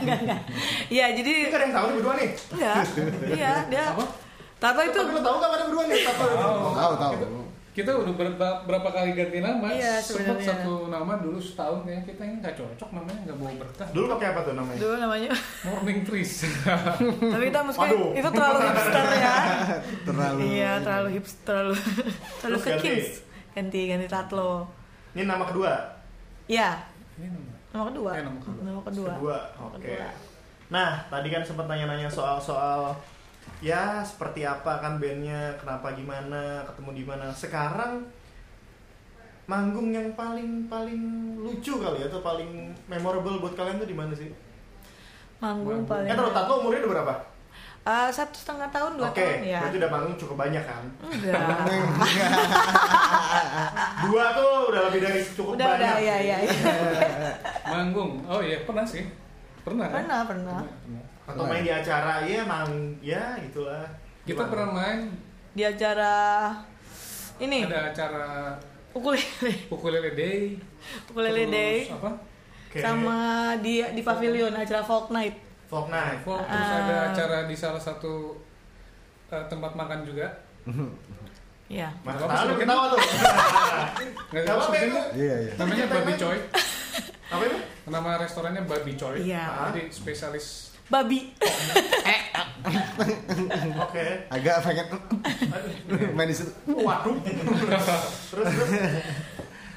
enggak, 0.00 0.18
enggak. 0.24 0.40
Iya, 0.88 1.04
Ini 1.12 1.16
jadi 1.18 1.32
ada 1.48 1.64
yang 1.64 1.74
tahu 1.74 1.86
nih 1.86 1.94
berdua 2.00 2.14
nih 2.16 2.28
enggak. 2.50 2.76
Iya, 3.30 3.52
dia 3.68 3.84
Apa? 3.92 4.04
Tato 4.58 4.80
itu 4.82 4.98
Tapi 4.98 5.14
lo 5.14 5.20
tahu 5.22 5.36
gak 5.38 5.50
ada 5.52 5.64
berdua 5.70 5.84
nih 5.86 5.98
Tatlo? 6.02 6.26
Oh. 6.34 6.72
Tahu 6.74 6.92
tahu. 6.98 7.14
Kita 7.78 7.94
udah 7.94 8.10
berapa, 8.10 8.48
berapa 8.66 8.88
kali 8.90 9.14
ganti 9.14 9.38
nama? 9.38 9.70
Iya, 9.70 10.02
Sempet 10.02 10.42
sebenarnya. 10.42 10.50
satu 10.50 10.90
nama 10.90 11.12
dulu 11.22 11.38
setahun 11.38 11.86
ya 11.86 12.02
kita 12.02 12.26
ini 12.26 12.42
nggak 12.42 12.58
cocok 12.58 12.90
namanya 12.90 13.20
nggak 13.22 13.38
bawa 13.38 13.52
berkah. 13.54 13.86
Dulu 13.94 14.04
pakai 14.18 14.26
apa 14.34 14.40
tuh 14.42 14.54
namanya? 14.58 14.78
dulu 14.82 14.94
namanya. 14.98 15.30
Morning 15.62 15.98
trees. 16.02 16.32
Tapi 17.38 17.44
kita 17.54 17.60
mesti 17.62 17.86
itu 18.18 18.28
terlalu 18.34 18.58
hipster 18.66 19.06
ya. 19.14 19.34
Terlalu. 20.10 20.38
Iya, 20.42 20.72
terlalu 20.82 21.08
hipster, 21.14 21.64
terlalu 21.70 21.74
terlalu 22.42 22.58
ke 22.58 22.70
ganti. 22.74 22.94
Ganti 23.54 23.80
ganti 23.86 24.06
Tatlo. 24.10 24.50
Ini 25.14 25.22
nama 25.24 25.46
kedua 25.46 25.70
Iya, 26.50 26.82
ini 27.14 27.30
nama. 27.30 27.50
nama 27.70 27.84
kedua. 27.94 28.10
Eh, 28.18 28.22
nama 28.26 28.38
kedua. 28.42 28.58
Nama 28.66 28.80
kedua. 28.82 29.38
Oke. 29.70 29.94
Nah, 30.68 30.90
tadi 31.06 31.28
kan 31.30 31.46
sempat 31.46 31.70
nanya-nanya 31.70 32.10
soal-soal 32.10 32.90
ya 33.58 34.00
seperti 34.02 34.46
apa 34.46 34.78
kan 34.78 34.96
bandnya, 34.96 35.54
kenapa 35.58 35.92
gimana, 35.92 36.62
ketemu 36.66 36.90
di 36.94 37.04
mana. 37.04 37.26
Sekarang 37.32 38.04
manggung 39.48 39.88
yang 39.96 40.12
paling 40.12 40.68
paling 40.68 41.00
lucu 41.40 41.80
kali 41.80 42.04
ya 42.04 42.06
atau 42.12 42.20
paling 42.20 42.68
memorable 42.84 43.40
buat 43.40 43.56
kalian 43.56 43.80
tuh 43.80 43.88
di 43.88 43.96
mana 43.96 44.12
sih? 44.12 44.28
Manggung 45.40 45.82
Manggung. 45.86 45.88
paling. 45.88 46.08
Eh, 46.12 46.34
Tato 46.36 46.52
umurnya 46.60 46.80
udah 46.84 46.92
berapa? 47.00 47.14
Eh, 47.88 48.10
satu 48.12 48.36
setengah 48.36 48.68
tahun, 48.68 49.00
dua 49.00 49.08
Oke, 49.08 49.24
tahun 49.24 49.48
ya. 49.48 49.60
berarti 49.64 49.76
udah 49.80 49.90
manggung 49.90 50.16
cukup 50.20 50.36
banyak 50.36 50.60
kan? 50.60 50.84
Enggak. 51.00 51.40
Dua 54.08 54.24
tuh 54.36 54.52
udah 54.72 54.80
lebih 54.88 55.00
dari 55.04 55.20
cukup 55.24 55.56
udah, 55.56 55.66
banyak. 55.74 55.80
udah, 55.80 55.94
iya, 56.00 56.16
iya, 56.20 56.36
iya. 56.44 57.32
Manggung. 57.66 58.20
Oh 58.28 58.40
iya 58.44 58.62
pernah 58.68 58.84
sih. 58.84 59.08
Pernah 59.64 59.88
kan? 59.88 60.04
Pernah, 60.04 60.20
pernah. 60.28 60.58
pernah. 60.64 61.04
Atau 61.28 61.44
main 61.44 61.60
di 61.60 61.68
acara, 61.68 62.24
iya 62.24 62.40
mang, 62.42 62.72
ya 62.98 63.36
gitulah. 63.38 63.84
Kita 64.24 64.32
Gimana? 64.38 64.48
pernah 64.48 64.68
main 64.74 65.00
Di 65.52 65.62
acara 65.62 66.14
ini 67.36 67.64
ada 67.64 67.88
acara 67.88 68.26
ukulele, 68.90 69.52
ukulele 69.68 70.10
day. 70.12 70.56
ukulele 71.06 71.44
terus 71.44 71.50
day 71.50 71.76
Apa? 71.88 72.10
Oke. 72.68 72.78
sama 72.78 73.18
di 73.58 73.80
di 73.92 74.02
pavilion 74.02 74.52
acara 74.52 74.80
folk 74.82 75.08
night. 75.08 75.36
Folk 75.64 75.88
Night. 75.88 76.20
Folk, 76.22 76.40
terus 76.42 76.64
Ah. 76.66 76.80
ada 76.82 76.96
acara 77.12 77.38
di 77.44 77.52
salah 77.52 77.76
satu 77.78 78.40
eh, 79.28 79.44
tempat 79.46 79.72
makan 79.74 80.00
juga. 80.02 80.24
Iya. 81.68 81.92
Mas 82.00 82.16
tahu 82.16 82.56
ketawa 82.56 82.84
tuh. 82.88 83.00
Nggak 84.32 84.42
Gak 84.42 84.48
apa-apa 84.48 84.64
sebutin 84.66 84.88
itu. 84.88 85.02
Iya 85.18 85.36
iya. 85.38 85.52
Namanya 85.54 85.84
Babi 85.86 86.12
Coy. 86.14 86.38
Apa 87.28 87.42
itu? 87.44 87.58
Nama 87.86 88.10
restorannya 88.16 88.62
Babi 88.64 88.92
Coy. 88.94 89.16
Iya. 89.22 89.44
Jadi 89.68 89.82
spesialis 89.88 90.67
Babi. 90.88 91.20
Oke. 93.84 94.04
Agak 94.32 94.56
pengen 94.64 94.86
main 96.16 96.28
di 96.28 96.36
situ. 96.36 96.52
Waduh. 96.68 97.16
terus 97.22 97.86
terus. 98.32 98.48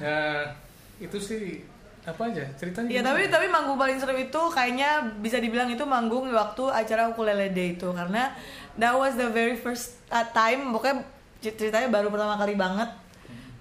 ya 0.02 0.50
itu 0.98 1.18
sih 1.20 1.62
apa 2.02 2.26
aja 2.26 2.42
ceritanya 2.58 2.90
Iya, 2.90 3.00
tapi 3.06 3.30
tapi 3.30 3.46
manggung 3.46 3.78
paling 3.78 3.94
seru 4.02 4.18
itu 4.18 4.42
kayaknya 4.50 5.06
bisa 5.22 5.38
dibilang 5.38 5.70
itu 5.70 5.86
manggung 5.86 6.26
waktu 6.34 6.66
acara 6.66 7.06
ukulele 7.14 7.54
day 7.54 7.78
itu 7.78 7.86
karena 7.94 8.34
that 8.74 8.90
was 8.98 9.14
the 9.14 9.30
very 9.30 9.54
first 9.54 10.02
uh, 10.10 10.26
time 10.34 10.74
pokoknya 10.74 11.06
ceritanya 11.38 11.86
baru 11.86 12.10
pertama 12.10 12.34
kali 12.34 12.58
banget. 12.58 12.90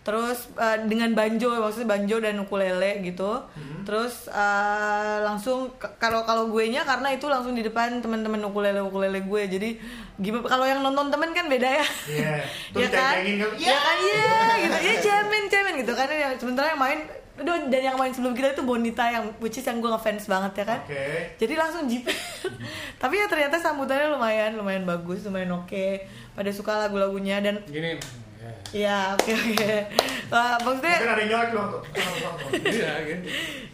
Terus 0.02 0.50
uh, 0.58 0.82
dengan 0.90 1.14
banjo 1.14 1.54
maksudnya 1.62 1.94
banjo 1.94 2.18
dan 2.18 2.42
ukulele 2.42 3.06
gitu. 3.06 3.38
Terus 3.86 4.26
uh, 4.34 5.22
langsung 5.22 5.78
kalau 6.02 6.26
kalau 6.26 6.50
gue 6.50 6.74
nya 6.74 6.82
karena 6.82 7.14
itu 7.14 7.30
langsung 7.30 7.54
di 7.54 7.62
depan 7.62 8.02
teman-teman 8.02 8.42
ukulele 8.50 8.82
ukulele 8.82 9.22
gue. 9.22 9.42
Jadi 9.46 9.70
gimana 10.18 10.50
kalau 10.50 10.66
yang 10.66 10.82
nonton 10.82 11.14
temen 11.14 11.30
kan 11.38 11.46
beda 11.46 11.70
ya. 11.70 11.86
Iya. 12.10 12.34
Terus 12.74 12.82
ya 12.82 12.90
kan? 12.90 13.14
kan, 13.14 13.26
Ya 13.62 13.78
kan 13.78 13.98
iya 14.02 14.34
gitu. 14.58 14.78
Ya 14.82 14.94
cemen 15.06 15.44
cemen 15.54 15.74
gitu 15.86 15.94
kan 15.94 16.08
ya. 16.10 16.30
Sementara 16.42 16.74
yang 16.74 16.82
main 16.82 17.00
aduh 17.42 17.58
dan 17.74 17.82
yang 17.82 17.98
main 17.98 18.12
sebelum 18.14 18.38
kita 18.38 18.54
itu 18.54 18.62
Bonita 18.62 19.06
yang 19.08 19.34
which 19.42 19.58
is 19.58 19.66
yang 19.66 19.82
gue 19.86 19.90
ngefans 19.94 20.26
banget 20.26 20.62
ya 20.62 20.66
kan. 20.66 20.80
Oke. 20.82 21.06
Jadi 21.38 21.54
langsung 21.54 21.86
jeep. 21.86 22.10
Tapi 23.02 23.22
ya 23.22 23.30
ternyata 23.30 23.62
sambutannya 23.62 24.18
lumayan 24.18 24.58
lumayan 24.58 24.82
bagus, 24.82 25.22
lumayan 25.30 25.62
oke. 25.62 26.10
Pada 26.34 26.50
suka 26.50 26.90
lagu-lagunya 26.90 27.38
dan 27.38 27.62
gini 27.70 27.98
ya. 27.98 28.31
Iya, 28.72 29.16
oke 29.20 29.32
oke. 29.36 29.74
Wah, 30.32 30.56
maksudnya 30.64 30.96
Mungkin 30.96 31.12
ada 31.12 31.22
yang 31.22 31.30
nyolek 31.36 31.52
loh 31.52 31.66
tuh. 31.68 31.82
iya 32.76 32.92
gitu 33.04 33.24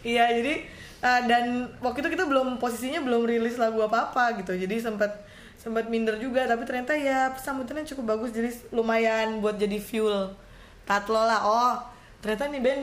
Iya 0.02 0.24
jadi 0.42 0.54
uh, 1.02 1.20
dan 1.30 1.44
waktu 1.78 1.98
itu 2.02 2.10
kita 2.18 2.24
belum 2.26 2.58
posisinya 2.58 3.00
belum 3.02 3.22
rilis 3.22 3.58
lagu 3.58 3.78
apa 3.82 4.10
apa 4.10 4.38
gitu 4.42 4.54
jadi 4.54 4.74
sempat 4.78 5.10
sempat 5.54 5.86
minder 5.86 6.18
juga 6.18 6.46
tapi 6.46 6.62
ternyata 6.62 6.94
ya 6.94 7.30
sambutannya 7.34 7.82
cukup 7.86 8.14
bagus 8.14 8.30
jadi 8.30 8.50
lumayan 8.70 9.42
buat 9.42 9.58
jadi 9.58 9.78
fuel 9.78 10.34
tatlo 10.82 11.18
lah 11.26 11.40
oh 11.42 11.74
ternyata 12.18 12.46
nih 12.48 12.62
band 12.62 12.82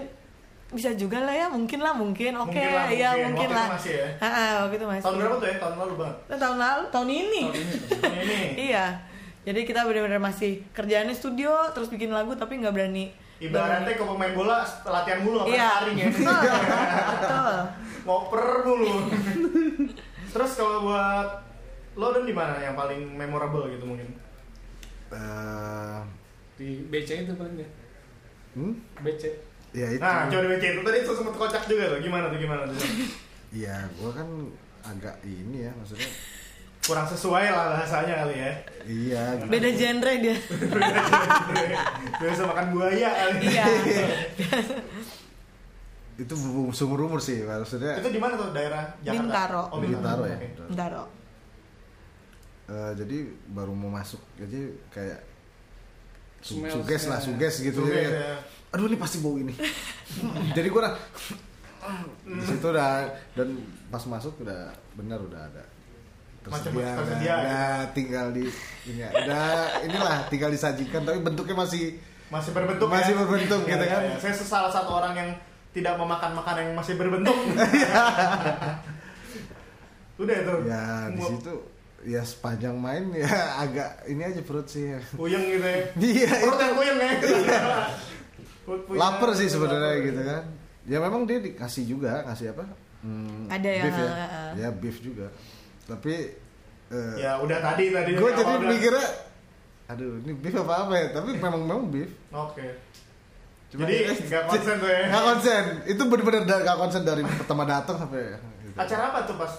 bisa 0.71 0.91
juga 0.91 1.23
lah 1.23 1.31
ya 1.31 1.47
mungkin 1.47 1.79
lah 1.79 1.95
mungkin 1.95 2.35
oke 2.35 2.51
Mungkin 2.51 2.67
lah, 2.67 2.87
iya 2.91 3.09
mungkin. 3.15 3.47
mungkin 3.47 3.47
Waktu 3.47 3.47
itu 3.47 3.55
lah 3.55 3.67
masih 3.71 3.93
ya? 3.95 4.07
Ah, 4.19 4.53
waktu 4.67 4.75
itu 4.75 4.85
masih 4.85 5.03
Tahun 5.07 5.15
berapa 5.15 5.35
tuh 5.35 5.47
ya? 5.47 5.55
Tahun 5.55 5.75
lalu 5.77 5.93
banget. 5.95 6.17
Nah, 6.25 6.37
tahun 6.41 6.57
lalu 6.59 6.83
tahun 6.91 7.09
ini 7.09 7.43
tahun 7.47 7.55
ini. 7.55 7.75
Tahun 7.95 8.15
ini. 8.19 8.39
iya 8.59 8.85
jadi 9.45 9.59
kita 9.61 9.85
benar-benar 9.85 10.19
masih 10.19 10.65
kerjaannya 10.73 11.13
studio 11.13 11.53
terus 11.71 11.87
bikin 11.87 12.09
lagu 12.09 12.33
tapi 12.33 12.57
nggak 12.57 12.73
berani 12.73 13.13
Ibaratnya 13.35 13.99
kalau 13.99 14.15
pemain 14.15 14.31
bola 14.31 14.63
latihan 14.87 15.19
mulu 15.19 15.43
nggak 15.43 15.51
Iya. 15.51 15.59
pernah 15.59 15.75
sparring 15.75 15.97
ya. 15.99 16.07
Betul. 16.07 16.39
Betul. 17.11 17.55
Ngoper 18.07 18.45
mulu. 18.63 18.93
Terus 20.31 20.51
kalau 20.55 20.77
buat 20.87 21.29
lo 21.99 22.07
dan 22.11 22.23
di 22.23 22.31
mana 22.31 22.55
yang 22.59 22.79
paling 22.79 23.03
memorable 23.11 23.67
gitu 23.67 23.83
mungkin? 23.83 24.07
Eh, 25.11 25.99
di 26.55 26.87
BC 26.87 27.27
itu 27.27 27.35
paling 27.35 27.59
ya 27.59 27.67
hmm? 28.55 28.73
BC 29.03 29.23
Ya 29.75 29.87
itu. 29.91 29.99
Nah, 29.99 30.31
coba 30.31 30.55
baca 30.55 30.67
itu 30.71 30.81
tadi 30.87 30.97
sempat 31.03 31.35
kocak 31.35 31.63
juga 31.67 31.83
tuh. 31.91 31.99
Gimana 31.99 32.31
tuh 32.31 32.39
gimana 32.39 32.63
tuh? 32.63 32.79
Iya, 33.51 33.75
gua 33.99 34.15
kan 34.15 34.27
agak 34.87 35.19
ini 35.27 35.67
ya 35.67 35.71
maksudnya. 35.75 36.07
Kurang 36.85 37.07
sesuai 37.07 37.45
lah 37.47 37.65
bahasanya 37.71 38.13
kali 38.21 38.35
ya. 38.37 38.51
Iya. 38.85 39.23
gitu. 39.35 39.49
beda 39.49 39.69
genre 39.71 40.13
dia 40.15 40.37
Biasa 42.21 42.41
makan 42.45 42.65
buaya 42.71 43.09
kali. 43.09 43.37
iya 43.47 43.65
Itu 46.15 46.31
sumur 46.71 46.99
umur 47.01 47.19
sih 47.19 47.41
maksudnya. 47.41 47.97
Itu 47.97 48.07
di 48.07 48.17
mana 48.17 48.33
tuh 48.35 48.49
daerah 48.51 48.87
Jakarta? 48.99 49.19
Bintaro. 49.19 49.63
Oh, 49.67 49.79
Bintaro 49.79 50.23
ya. 50.23 50.37
Oke. 50.37 50.47
bentar 50.63 50.89
dong 50.91 51.09
Eh, 52.65 52.91
jadi 52.95 53.17
baru 53.47 53.73
mau 53.73 53.93
masuk 53.93 54.17
jadi 54.35 54.57
kayak 54.89 55.21
su- 56.41 56.57
Smell- 56.59 56.73
suges 56.75 57.03
lah 57.05 57.19
smell. 57.19 57.37
suges 57.37 57.55
gitu 57.61 57.77
Suges, 57.77 57.93
jadi 57.93 58.01
kayak, 58.01 58.25
ya. 58.25 58.37
aduh 58.73 58.85
ini 58.85 58.97
pasti 58.97 59.17
bau 59.21 59.37
ini 59.37 59.53
jadi 60.57 60.67
gua 60.67 60.81
udah 60.81 60.95
di 62.25 62.41
situ 62.43 62.65
udah 62.65 63.05
dan 63.33 63.53
pas 63.85 64.01
masuk 64.03 64.41
udah 64.41 64.65
benar 64.93 65.21
udah 65.21 65.45
ada 65.45 65.61
Macam 66.45 66.71
tersedia, 66.71 66.93
tersedia, 66.93 67.33
udah 67.35 67.65
tinggal 67.91 68.27
di 68.29 68.45
ini 68.85 69.01
ya, 69.01 69.09
udah 69.09 69.45
inilah 69.81 70.17
tinggal 70.29 70.49
disajikan 70.49 71.01
tapi 71.01 71.17
bentuknya 71.19 71.57
masih 71.57 71.97
Masih 72.25 72.51
berbentuk 72.51 72.85
Masih 72.85 73.13
ya? 73.13 73.19
berbentuk 73.19 73.61
Iya, 73.61 73.69
gitu 73.69 73.83
iya, 73.83 73.91
kan. 73.91 74.01
iya. 74.03 74.15
Saya 74.17 74.33
salah 74.35 74.69
satu 74.69 74.91
orang 74.93 75.13
yang 75.13 75.29
tidak 75.71 75.93
memakan 75.95 76.31
makanan 76.33 76.61
yang 76.69 76.75
masih 76.75 76.93
berbentuk. 76.95 77.35
Udah 80.15 80.35
itu. 80.37 80.53
ya 80.65 80.83
di 81.11 81.21
situ 81.21 81.53
ya 82.05 82.21
sepanjang 82.21 82.75
main 82.75 83.11
ya 83.11 83.27
agak 83.65 84.05
ini 84.05 84.21
aja 84.23 84.41
perut 84.41 84.63
sih 84.65 84.93
Puyeng 85.13 85.43
gitu 85.43 85.65
ya. 85.65 85.81
Iya, 86.15 86.29
Perut 86.39 86.57
yang 86.57 86.73
puyeng 86.73 86.97
ya. 86.97 87.11
Perut 88.63 88.81
puyeng. 88.85 88.99
lapar 89.01 89.29
sih 89.35 89.49
sebenarnya 89.49 89.93
gitu 90.01 90.21
kan 90.21 90.43
ya 90.85 90.97
memang 90.99 91.25
dia 91.25 91.37
dikasih 91.39 91.83
juga 91.87 92.21
ngasih 92.23 92.53
apa 92.53 92.65
Hmm, 93.05 93.45
Ada 93.53 93.69
yang, 93.69 93.85
beef 93.85 93.95
ya 93.95 94.01
uh, 94.01 94.17
uh. 94.17 94.49
ya 94.57 94.69
beef 94.73 94.97
juga 94.97 95.27
tapi 95.85 96.13
eh, 96.87 97.13
Ya 97.15 97.37
udah 97.37 97.57
tadi 97.59 97.89
tadi. 97.89 98.09
gue 98.13 98.31
jadi 98.31 98.53
bilang. 98.53 98.69
mikirnya 98.69 99.07
aduh 99.85 100.17
ini 100.19 100.33
beef 100.35 100.55
apa 100.57 100.73
apa 100.81 100.93
ya 100.95 101.07
tapi 101.13 101.29
memang 101.35 101.61
memang 101.61 101.87
beef 101.87 102.09
Oke. 102.31 102.65
Cuma 103.67 103.81
Jadi 103.81 103.93
ya, 103.99 104.11
nggak 104.15 104.43
konsen 104.49 104.75
tuh 104.77 104.89
ya. 104.89 105.01
nggak 105.07 105.23
konsen 105.25 105.63
itu 105.85 106.01
bener-bener 106.03 106.43
da- 106.43 106.63
nggak 106.63 106.77
konsen 106.79 107.01
dari 107.01 107.21
pertama 107.21 107.63
datang 107.63 107.95
sampai 107.95 108.33
gitu. 108.61 108.75
Acara 108.75 109.03
apa 109.07 109.19
tuh 109.23 109.35
pas? 109.35 109.53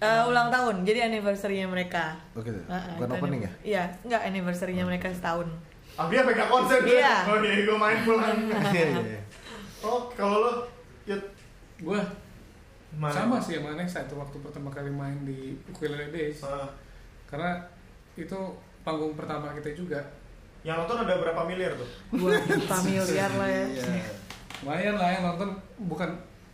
Eh, 0.00 0.22
ulang 0.24 0.48
tahun 0.48 0.82
jadi 0.82 1.06
anniversary-nya 1.06 1.66
mereka 1.66 2.16
oke 2.32 2.48
Uh, 2.48 2.72
uh, 2.72 2.82
bukan 2.96 3.06
itu 3.06 3.14
opening 3.16 3.40
ya 3.40 3.52
iya 3.62 3.84
enggak 4.00 4.22
anniversary-nya 4.24 4.82
mereka 4.82 5.06
setahun 5.08 5.46
Ah 5.92 6.06
dia 6.06 6.22
pegang 6.22 6.48
konsen. 6.48 6.80
Iya. 6.82 7.14
Oh 7.26 7.36
iya, 7.38 7.54
gue 7.60 7.76
main 7.76 7.98
pulang. 8.00 8.32
iya 8.72 8.84
iya 8.88 9.00
iya. 9.12 9.20
Oh 9.80 10.08
kalau 10.10 10.38
lo, 10.40 10.52
ya 11.04 11.18
gua 11.78 12.00
Mana? 12.92 13.14
sama 13.14 13.36
sih 13.38 13.54
sama 13.54 13.74
Nesa 13.74 14.02
itu 14.02 14.14
waktu 14.14 14.36
pertama 14.38 14.66
kali 14.68 14.88
main 14.88 15.22
di 15.22 15.54
Ukulele 15.64 16.08
Days 16.08 16.42
Ah, 16.42 16.66
karena 17.24 17.54
itu 18.14 18.34
panggung 18.80 19.14
pertama 19.14 19.52
kita 19.52 19.70
juga 19.72 20.02
yang 20.60 20.76
nonton 20.76 21.00
ada 21.00 21.14
berapa 21.16 21.40
miliar 21.44 21.72
tuh? 21.72 21.88
Dua 22.10 22.34
juta 22.36 22.76
miliar 22.82 23.30
lah 23.32 23.48
ya. 23.48 23.64
Iya. 23.70 24.10
lumayan 24.60 24.94
lah 24.94 25.08
yang 25.10 25.22
nonton 25.24 25.48
bukan 25.80 26.10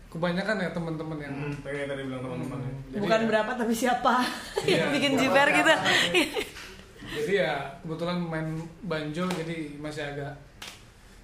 kebanyakan 0.07 0.57
ya 0.57 0.71
teman-teman 0.71 1.19
yang 1.19 1.35
Hmm, 1.35 1.55
pengen 1.59 1.87
tadi 1.87 2.03
bilang 2.05 2.23
teman-teman 2.23 2.59
ya. 2.61 2.73
Jadi 2.87 3.01
Bukan 3.03 3.19
ya- 3.19 3.27
berapa 3.27 3.51
tapi 3.53 3.75
siapa 3.75 4.15
Iya, 4.63 4.77
yang 4.79 4.91
bikin 4.93 5.13
jiper 5.17 5.49
gitu. 5.53 5.75
jadi 7.09 7.33
ya 7.39 7.53
kebetulan 7.81 8.19
main 8.21 8.49
banjo 8.83 9.25
jadi 9.27 9.57
masih 9.77 10.03
agak 10.05 10.33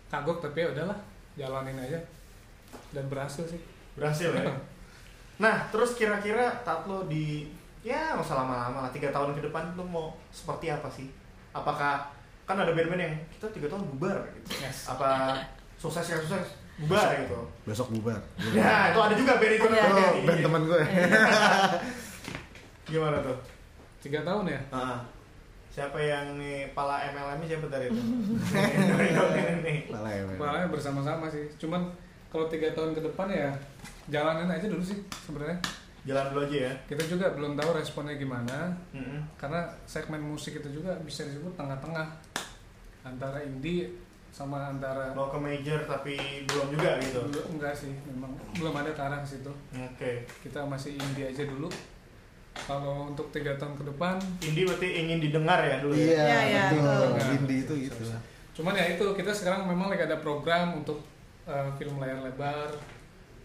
kagok 0.08 0.40
tapi 0.40 0.58
ya 0.58 0.68
udahlah 0.70 0.98
jalanin 1.34 1.78
aja 1.78 1.98
dan 2.90 3.04
berhasil 3.06 3.44
sih 3.44 3.60
Berhasil 3.92 4.32
ya. 4.32 4.42
Nah, 5.40 5.68
terus 5.72 5.96
kira-kira 5.96 6.50
Tatlo 6.66 7.08
di 7.08 7.48
ya 7.82 8.14
nggak 8.14 8.22
usah 8.24 8.38
lama-lama 8.38 8.86
lah 8.86 8.90
tiga 8.94 9.10
tahun 9.10 9.34
ke 9.34 9.50
depan 9.50 9.74
tuh 9.74 9.86
mau 9.86 10.12
seperti 10.34 10.68
apa 10.68 10.88
sih? 10.92 11.08
Apakah 11.54 12.12
kan 12.44 12.58
ada 12.58 12.72
band-band 12.74 13.00
yang 13.00 13.14
kita 13.32 13.46
tiga 13.54 13.72
tahun 13.72 13.86
bubar 13.94 14.18
gitu? 14.36 14.60
Yes. 14.60 14.90
Apa 14.92 15.38
sukses 15.78 16.04
yang 16.10 16.20
sukses 16.22 16.58
bubar 16.82 17.06
gitu? 17.20 17.40
Besok 17.64 17.88
bubar. 17.94 18.20
Ya, 18.52 18.92
itu 18.92 19.00
ada 19.00 19.14
juga 19.14 19.32
band 19.38 19.54
itu. 19.56 19.66
Ada, 19.66 19.76
namanya. 19.76 19.88
ada. 19.88 20.04
Oh, 20.04 20.22
band 20.26 20.40
teman 20.44 20.62
gue. 20.68 20.82
Gimana 22.92 23.18
tuh? 23.22 23.38
tiga 24.02 24.18
tahun 24.26 24.50
ya 24.50 24.60
Ah, 24.74 24.98
siapa 25.70 25.94
yang 26.02 26.34
nih 26.36 26.74
pala 26.74 26.98
MLM 27.14 27.46
siapa 27.46 27.66
tadi 27.70 27.86
itu? 27.88 28.02
Ya. 28.50 29.22
men. 30.26 30.36
Malah 30.36 30.66
bersama-sama 30.66 31.30
sih 31.30 31.46
cuman 31.56 31.86
kalau 32.28 32.50
tiga 32.50 32.74
tahun 32.74 32.98
ke 32.98 33.00
depan 33.06 33.30
ya 33.30 33.54
jalanin 34.06 34.48
aja 34.48 34.66
dulu 34.66 34.80
sih 34.80 34.98
sebenarnya 35.20 35.58
Jalan 36.02 36.34
dulu 36.34 36.40
aja 36.44 36.58
ya. 36.66 36.72
kita 36.90 37.02
juga 37.06 37.30
belum 37.30 37.54
tahu 37.54 37.78
responnya 37.78 38.18
gimana 38.18 38.74
Mm-mm. 38.90 39.22
karena 39.36 39.62
segmen 39.86 40.18
musik 40.18 40.58
itu 40.58 40.68
juga 40.72 40.90
bisa 41.00 41.22
disebut 41.22 41.54
tengah-tengah 41.54 42.10
antara 43.02 43.38
indie 43.38 43.86
sama 44.32 44.66
antara 44.66 45.12
Mau 45.12 45.28
ke 45.28 45.38
major 45.38 45.78
tapi 45.84 46.16
belum 46.42 46.72
juga 46.72 46.98
gitu. 46.98 47.22
belum 47.22 47.46
enggak 47.54 47.74
sih 47.76 47.92
memang 48.02 48.32
belum 48.56 48.74
ada 48.74 48.90
ke 48.90 48.98
arah 48.98 49.20
ke 49.20 49.28
situ 49.28 49.52
Oke. 49.76 50.26
kita 50.42 50.64
masih 50.64 50.96
indie 50.96 51.28
aja 51.28 51.44
dulu 51.44 51.70
kalau 52.58 53.08
untuk 53.08 53.30
tiga 53.30 53.54
tahun 53.54 53.76
ke 53.76 53.84
depan 53.86 54.20
Indie 54.42 54.66
berarti 54.66 54.88
ingin 54.98 55.18
didengar 55.18 55.62
ya 55.62 55.80
dulu 55.80 55.94
ya. 55.94 56.04
Iya, 56.04 56.20
Iya, 56.20 56.40
iya, 56.44 56.64
betul. 56.68 57.06
betul. 57.14 57.32
Indie 57.38 57.58
itu 57.60 57.74
gitu. 57.86 58.02
cuman 58.52 58.74
ya 58.74 58.84
itu 58.90 59.04
kita 59.14 59.32
sekarang 59.32 59.64
memang 59.64 59.88
lagi 59.88 60.04
ada 60.04 60.18
program 60.18 60.76
untuk 60.76 61.00
uh, 61.44 61.70
film 61.72 61.96
layar 61.96 62.20
lebar 62.20 62.68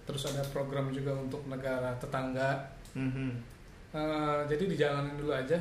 terus 0.08 0.24
ada 0.26 0.42
program 0.50 0.88
juga 0.90 1.12
untuk 1.14 1.44
negara 1.46 1.92
tetangga 2.00 2.64
Mhm. 2.96 3.30
Uh, 3.88 4.42
jadi 4.48 4.64
dijalanin 4.66 5.16
dulu 5.16 5.30
aja 5.32 5.60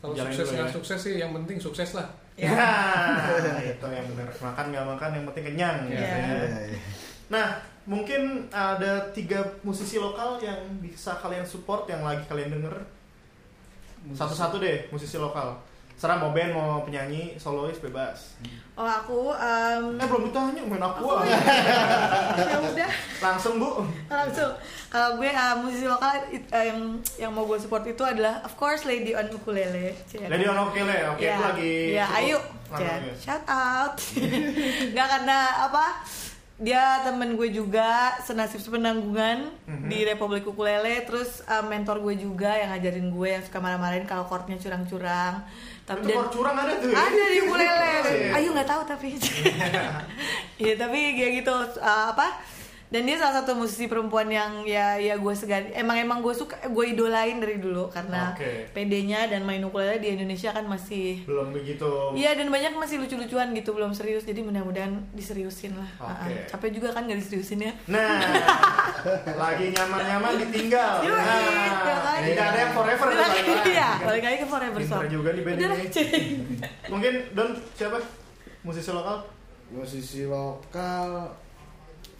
kalau 0.00 0.16
sukses 0.16 0.42
dulu 0.42 0.56
nggak 0.56 0.66
ya. 0.66 0.74
sukses 0.74 0.98
sih 0.98 1.14
yang 1.16 1.30
penting 1.36 1.56
sukses 1.56 1.92
lah 1.94 2.08
Ya, 2.40 2.56
itu 3.68 3.84
yang 3.84 4.06
benar. 4.08 4.32
Makan 4.32 4.72
nggak 4.72 4.86
makan 4.96 5.10
yang 5.12 5.24
penting 5.28 5.44
kenyang. 5.52 5.76
Iya. 5.84 5.92
gitu 5.92 6.00
ya. 6.00 6.16
Iya, 6.16 6.60
iya. 6.72 6.80
Nah, 7.28 7.46
mungkin 7.84 8.48
ada 8.48 9.12
tiga 9.12 9.44
musisi 9.60 10.00
lokal 10.00 10.40
yang 10.40 10.56
bisa 10.80 11.20
kalian 11.20 11.44
support 11.44 11.84
yang 11.84 12.00
lagi 12.00 12.24
kalian 12.24 12.48
denger. 12.56 12.72
Satu-satu 14.16 14.56
deh 14.56 14.88
musisi 14.88 15.20
lokal. 15.20 15.52
Serah 16.00 16.16
mau 16.16 16.32
band 16.32 16.50
mau 16.50 16.80
penyanyi 16.80 17.36
solois 17.36 17.76
bebas. 17.76 18.40
Oh 18.72 18.82
aku 18.82 19.28
em, 19.30 19.92
Eh 19.94 20.06
belum 20.08 20.24
ditanya 20.24 20.64
main 20.64 20.80
aku 20.80 21.04
ah. 21.06 21.20
iya. 21.20 21.36
ya 22.40 22.56
udah 22.58 22.90
Langsung 23.20 23.60
bu. 23.60 23.84
langsung 24.08 24.48
kalau 24.88 25.20
gue 25.20 25.28
eh, 25.28 25.54
musisi 25.54 25.84
lokal 25.84 26.24
it- 26.30 26.48
eh, 26.48 26.72
yang 26.72 26.80
yang 27.18 27.30
mau 27.30 27.44
gue 27.44 27.60
support 27.60 27.84
itu 27.84 28.00
adalah 28.00 28.40
of 28.40 28.56
course 28.56 28.82
Lady 28.82 29.12
on 29.12 29.28
Ukulele. 29.28 29.92
Lady 30.16 30.44
on 30.46 30.56
Okele, 30.58 30.96
oke 31.06 31.20
ya, 31.20 31.36
itu 31.36 31.42
lagi. 31.44 31.74
ya 31.92 32.04
cukup 32.08 32.18
ayo 32.18 32.38
ya. 32.80 33.12
shout 33.14 33.44
out 33.44 33.92
nggak 34.92 35.08
karena 35.10 35.38
apa 35.62 35.84
dia 36.56 36.82
temen 37.02 37.34
gue 37.34 37.48
juga 37.50 37.88
senasib 38.18 38.60
sepenanggungan 38.60 39.52
Mhm. 39.64 39.86
di 39.86 39.98
Republik 40.02 40.44
Ukulele 40.44 41.04
terus 41.04 41.40
eh, 41.42 41.60
mentor 41.62 42.00
gue 42.00 42.16
juga 42.16 42.52
yang 42.52 42.68
ngajarin 42.70 43.08
gue 43.08 43.28
yang 43.30 43.42
suka 43.42 43.58
marah-marahin 43.58 44.04
kalau 44.04 44.24
chordnya 44.24 44.56
curang-curang 44.56 45.44
tapi 45.90 46.14
kor 46.14 46.30
curang 46.30 46.54
ada 46.54 46.78
tuh. 46.78 46.86
ya? 46.86 47.02
ada 47.02 47.22
di 47.26 47.38
ukulele 47.42 47.90
Iya. 48.00 48.30
ayo 48.38 48.48
nggak 48.54 48.68
tahu 48.70 48.82
tapi 48.86 49.08
Iya 50.62 50.74
tapi 50.78 50.98
kayak 51.18 51.32
gitu 51.42 51.50
uh, 51.50 52.04
apa 52.14 52.26
dan 52.90 53.06
dia 53.06 53.14
salah 53.14 53.38
satu 53.38 53.54
musisi 53.54 53.86
perempuan 53.86 54.26
yang 54.26 54.66
ya 54.66 54.98
ya 54.98 55.14
gue 55.14 55.30
segan 55.30 55.70
emang 55.70 55.94
emang 55.94 56.18
gue 56.20 56.34
suka 56.34 56.58
gue 56.60 56.84
idolain 56.90 57.38
dari 57.38 57.62
dulu 57.62 57.86
karena 57.86 58.34
Oke. 58.34 58.66
PD-nya 58.74 59.30
dan 59.30 59.46
main 59.46 59.62
ukulele 59.62 60.02
di 60.02 60.10
Indonesia 60.10 60.50
kan 60.50 60.66
masih 60.66 61.22
Belum 61.22 61.54
begitu. 61.54 61.86
Iya 62.18 62.34
dan 62.34 62.50
banyak 62.50 62.74
masih 62.74 62.98
lucu-lucuan 62.98 63.54
gitu 63.54 63.70
belum 63.70 63.94
serius 63.94 64.26
jadi 64.26 64.42
mudah-mudahan 64.42 64.90
diseriusin 65.14 65.78
lah. 65.78 65.86
Oke. 66.02 66.34
Uh-uh. 66.34 66.50
Capek 66.50 66.70
juga 66.74 66.90
kan 66.90 67.06
nggak 67.06 67.22
diseriusin 67.22 67.62
ya. 67.62 67.72
Nah, 67.86 68.18
lagi 69.38 69.70
nyaman-nyaman 69.70 70.32
ditinggal. 70.42 71.06
Yoi, 71.06 71.14
Nah, 71.14 72.02
kan? 72.02 72.18
tidak 72.26 72.44
ada 72.50 72.58
yang 72.58 72.72
forever. 72.74 73.06
Iya, 73.70 73.88
balik 74.02 74.22
lagi 74.26 74.36
ke 74.42 74.46
Forever 74.50 74.80
Song. 74.82 75.02
juga 75.06 75.30
nih 75.30 75.42
band 75.46 75.58
ini. 75.62 75.86
Mungkin 76.90 77.12
Don 77.38 77.54
siapa? 77.78 78.02
Musisi 78.66 78.90
lokal? 78.90 79.22
Musisi 79.70 80.26
lokal 80.26 81.30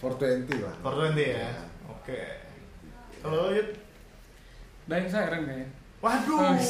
420 0.00 0.64
lah. 0.64 0.74
420 0.82 1.36
ya. 1.36 1.50
Oke. 1.86 2.18
Kalau 3.20 3.52
Yud? 3.52 3.68
Dying 4.86 5.06
Siren 5.06 5.42
kayaknya 5.44 5.68
Waduh. 6.00 6.40
Oh. 6.40 6.56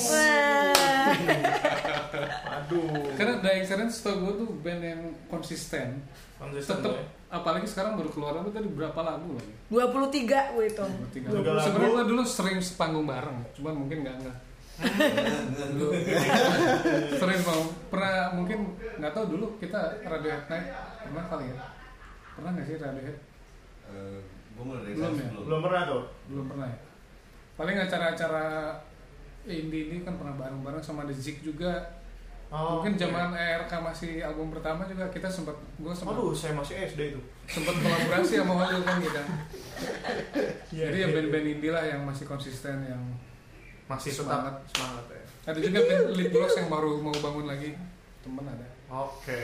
Waduh. 2.50 3.14
karena 3.14 3.38
Dying 3.38 3.62
Siren 3.62 3.86
setahu 3.86 4.18
gue 4.20 4.32
tuh 4.42 4.48
band 4.60 4.82
yang 4.82 5.02
konsisten 5.26 6.02
Konsisten 6.36 6.76
tetep 6.76 6.92
ya. 6.92 7.00
apalagi 7.30 7.62
sekarang 7.64 7.94
baru 7.94 8.10
keluar 8.10 8.34
apa 8.34 8.50
tadi 8.50 8.66
berapa 8.66 9.00
lagu 9.00 9.38
lagi 9.38 9.54
23 9.70 10.50
gue 10.50 10.64
itu. 10.66 10.82
Tiga 11.14 11.30
Tiga 11.30 11.32
lagu. 11.32 11.46
lagu. 11.54 11.62
Sebenarnya 11.62 11.92
gue 11.94 12.04
dulu 12.10 12.22
sering 12.26 12.58
sepanggung 12.58 13.06
bareng, 13.06 13.38
cuman 13.54 13.74
mungkin 13.76 13.98
nggak 14.02 14.16
nggak. 14.18 14.36
Dulu. 15.70 15.88
sering 17.20 17.40
mau 17.44 17.60
pernah 17.86 18.34
mungkin 18.34 18.58
nggak 18.98 19.12
tahu 19.14 19.24
dulu 19.30 19.46
kita 19.60 20.00
Radiohead 20.02 20.48
Night 20.48 20.66
pernah 21.04 21.24
kali 21.28 21.52
ya 21.52 21.56
pernah 22.32 22.50
nggak 22.52 22.64
sih 22.64 22.76
Radiohead 22.76 23.18
gue 24.50 24.62
mulai 24.62 24.82
dari 24.82 24.94
Belum 24.94 25.12
ya? 25.12 25.24
sebelum. 25.24 25.44
Belum 25.44 25.60
pernah 25.62 25.82
tuh. 25.84 26.02
belum 26.26 26.46
pernah 26.46 26.66
ya 26.66 26.78
paling 27.52 27.76
acara-acara 27.76 28.44
indie 29.42 29.82
ini 29.86 29.96
kan 30.00 30.14
pernah 30.14 30.34
bareng-bareng 30.34 30.80
sama 30.80 31.04
The 31.04 31.14
Zik 31.14 31.40
juga 31.40 31.96
Oh, 32.50 32.82
mungkin 32.82 32.92
oke. 32.92 33.00
zaman 33.00 33.30
ERK 33.30 33.70
masih 33.78 34.12
album 34.20 34.50
pertama 34.50 34.82
juga 34.84 35.06
kita 35.06 35.30
sempat 35.30 35.54
gue 35.76 35.92
sempat 35.92 36.12
Aduh, 36.12 36.34
saya 36.34 36.50
masih 36.52 36.82
SD 36.82 37.00
itu. 37.08 37.20
sempat 37.46 37.78
kolaborasi 37.78 38.32
sama 38.36 38.54
Holil 38.56 38.82
kan 38.82 38.98
kita 38.98 39.22
Iya, 40.68 40.84
jadi 40.84 40.96
ya 40.98 41.08
band-band 41.10 41.46
indie 41.48 41.70
lah 41.70 41.84
yang 41.84 42.02
masih 42.02 42.26
konsisten 42.26 42.82
yang 42.82 42.98
masih 43.86 44.10
Semangat. 44.10 44.58
tetap 44.58 44.66
semangat 44.68 45.04
ya. 45.08 45.22
ada 45.46 45.58
juga 45.60 45.78
band 45.80 46.04
Lead 46.12 46.30
Bros 46.30 46.54
yang 46.56 46.66
baru 46.68 46.90
mau 46.98 47.14
bangun 47.14 47.46
lagi 47.46 47.70
temen 48.20 48.42
ada 48.44 48.66
Oke. 48.90 49.42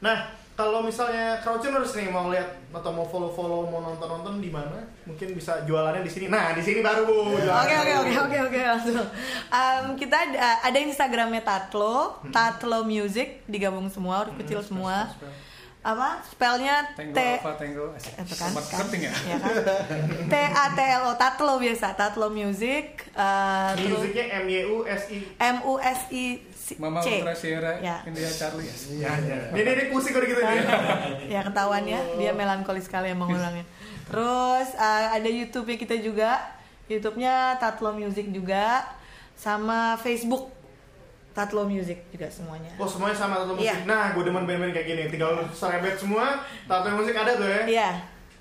Nah, 0.00 0.32
kalau 0.58 0.82
misalnya 0.82 1.38
Crowdtuners 1.38 1.94
nih 1.94 2.10
mau 2.10 2.26
lihat 2.28 2.50
atau 2.68 2.90
mau 2.90 3.06
follow-follow, 3.06 3.70
mau 3.70 3.78
nonton-nonton 3.80 4.42
di 4.42 4.50
mana? 4.50 4.82
Mungkin 5.06 5.30
bisa 5.30 5.62
jualannya 5.62 6.02
di 6.02 6.10
sini. 6.10 6.26
Nah, 6.26 6.50
di 6.50 6.58
sini 6.58 6.82
baru 6.82 7.06
Bu. 7.06 7.38
Oke 7.38 7.74
oke 7.78 7.92
oke 8.02 8.14
oke 8.26 8.38
oke 8.50 8.58
langsung. 8.66 9.06
Em, 9.48 9.84
kita 9.94 10.16
ada, 10.18 10.66
ada 10.66 10.78
Instagramnya 10.82 11.46
Tatlo, 11.46 12.18
Tatlo 12.28 12.82
Music 12.82 13.46
digabung 13.46 13.86
semua, 13.86 14.26
huruf 14.26 14.34
kecil 14.36 14.58
semua. 14.60 15.06
Apa? 15.78 16.18
Spellnya 16.26 16.90
Tango 16.90 17.14
T 17.14 17.20
apa 17.38 17.54
Tango 17.54 17.94
asik. 17.94 18.18
itu 18.18 18.34
kan, 18.34 18.50
Sobat 18.50 18.66
kan? 18.66 18.78
keting 18.82 19.02
ya 19.06 19.12
Iya 19.14 19.36
kan? 19.38 19.54
T 20.26 20.34
A 20.34 20.64
T 20.74 20.80
L 20.82 21.02
O 21.06 21.12
Tatlo 21.14 21.54
biasa, 21.56 21.94
Tatlo 21.94 22.28
Music. 22.28 23.06
eh, 23.14 23.70
terus 23.78 24.02
Musiknya 24.02 24.42
M 24.42 24.50
Y 24.50 24.66
U 24.66 24.82
S 24.82 25.02
I. 25.06 25.18
M 25.38 25.56
U 25.62 25.78
S 25.78 26.00
I 26.10 26.24
C. 26.68 26.76
Mama 26.76 27.00
Ultra 27.00 27.32
Sierra 27.32 27.72
Ya. 27.80 28.04
India 28.04 28.28
Charlie 28.28 28.68
Ya, 28.94 29.16
ya. 29.16 29.38
Ini 29.50 29.64
ini 29.66 29.84
pusing 29.88 30.12
kalau 30.12 30.26
gitu 30.26 30.36
nih. 30.38 30.60
ya 31.32 31.40
ketahuan 31.40 31.82
ya 31.82 32.00
dia 32.14 32.30
melankolis 32.30 32.84
sekali 32.84 33.08
emang 33.08 33.32
orangnya 33.32 33.64
terus 34.04 34.76
uh, 34.76 35.08
ada 35.10 35.28
YouTube-nya 35.28 35.76
kita 35.76 35.96
juga 35.96 36.30
YouTube-nya 36.86 37.56
Tatlo 37.56 37.92
Music 37.92 38.28
juga 38.28 38.84
sama 39.32 39.96
Facebook 39.96 40.52
Tatlo 41.30 41.64
Music 41.64 42.02
juga 42.10 42.26
semuanya 42.28 42.72
Oh 42.76 42.84
semuanya 42.84 43.14
sama 43.14 43.38
tato 43.38 43.54
musik. 43.54 43.64
Iya. 43.64 43.86
Nah, 43.86 44.10
gue 44.10 44.22
demen 44.22 44.42
band-band 44.42 44.74
kayak 44.74 44.86
gini. 44.86 45.02
Tinggal 45.06 45.38
serebet 45.52 45.94
semua. 45.94 46.42
Tato 46.66 46.88
musik 46.92 47.14
ada 47.14 47.32
tuh 47.32 47.46
ya. 47.46 47.62
iya 47.64 47.90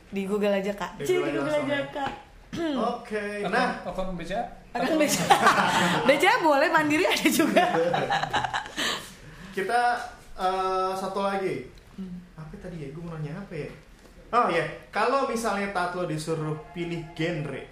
di 0.07 0.23
Google 0.23 0.55
aja 0.55 0.71
kak 0.71 0.97
Di 0.97 1.03
Cih, 1.03 1.19
Google 1.19 1.29
di 1.29 1.37
Google 1.37 1.51
aja 1.51 1.61
aja 1.61 1.77
langsung 1.77 1.93
kak 1.93 2.11
Oke. 2.95 3.23
Atau 3.43 3.51
Nah, 3.51 3.67
akun 3.83 4.15
BCA 4.15 4.41
akan 4.75 4.93
BCA 4.99 5.27
BCA 6.07 6.35
boleh 6.43 6.69
mandiri 6.71 7.05
ada 7.07 7.27
juga. 7.27 7.63
Kita 9.55 9.81
eh, 10.37 10.91
satu 10.95 11.19
lagi. 11.23 11.67
Apa 12.37 12.53
tadi 12.59 12.85
ya? 12.85 12.87
Gue 12.93 13.01
mau 13.01 13.15
nanya 13.17 13.37
apa 13.39 13.53
ya? 13.55 13.69
Oh 14.27 14.51
ya, 14.51 14.67
kalau 14.91 15.23
misalnya 15.31 15.71
Tatlo 15.71 16.03
disuruh 16.03 16.59
pilih 16.75 16.99
genre 17.15 17.63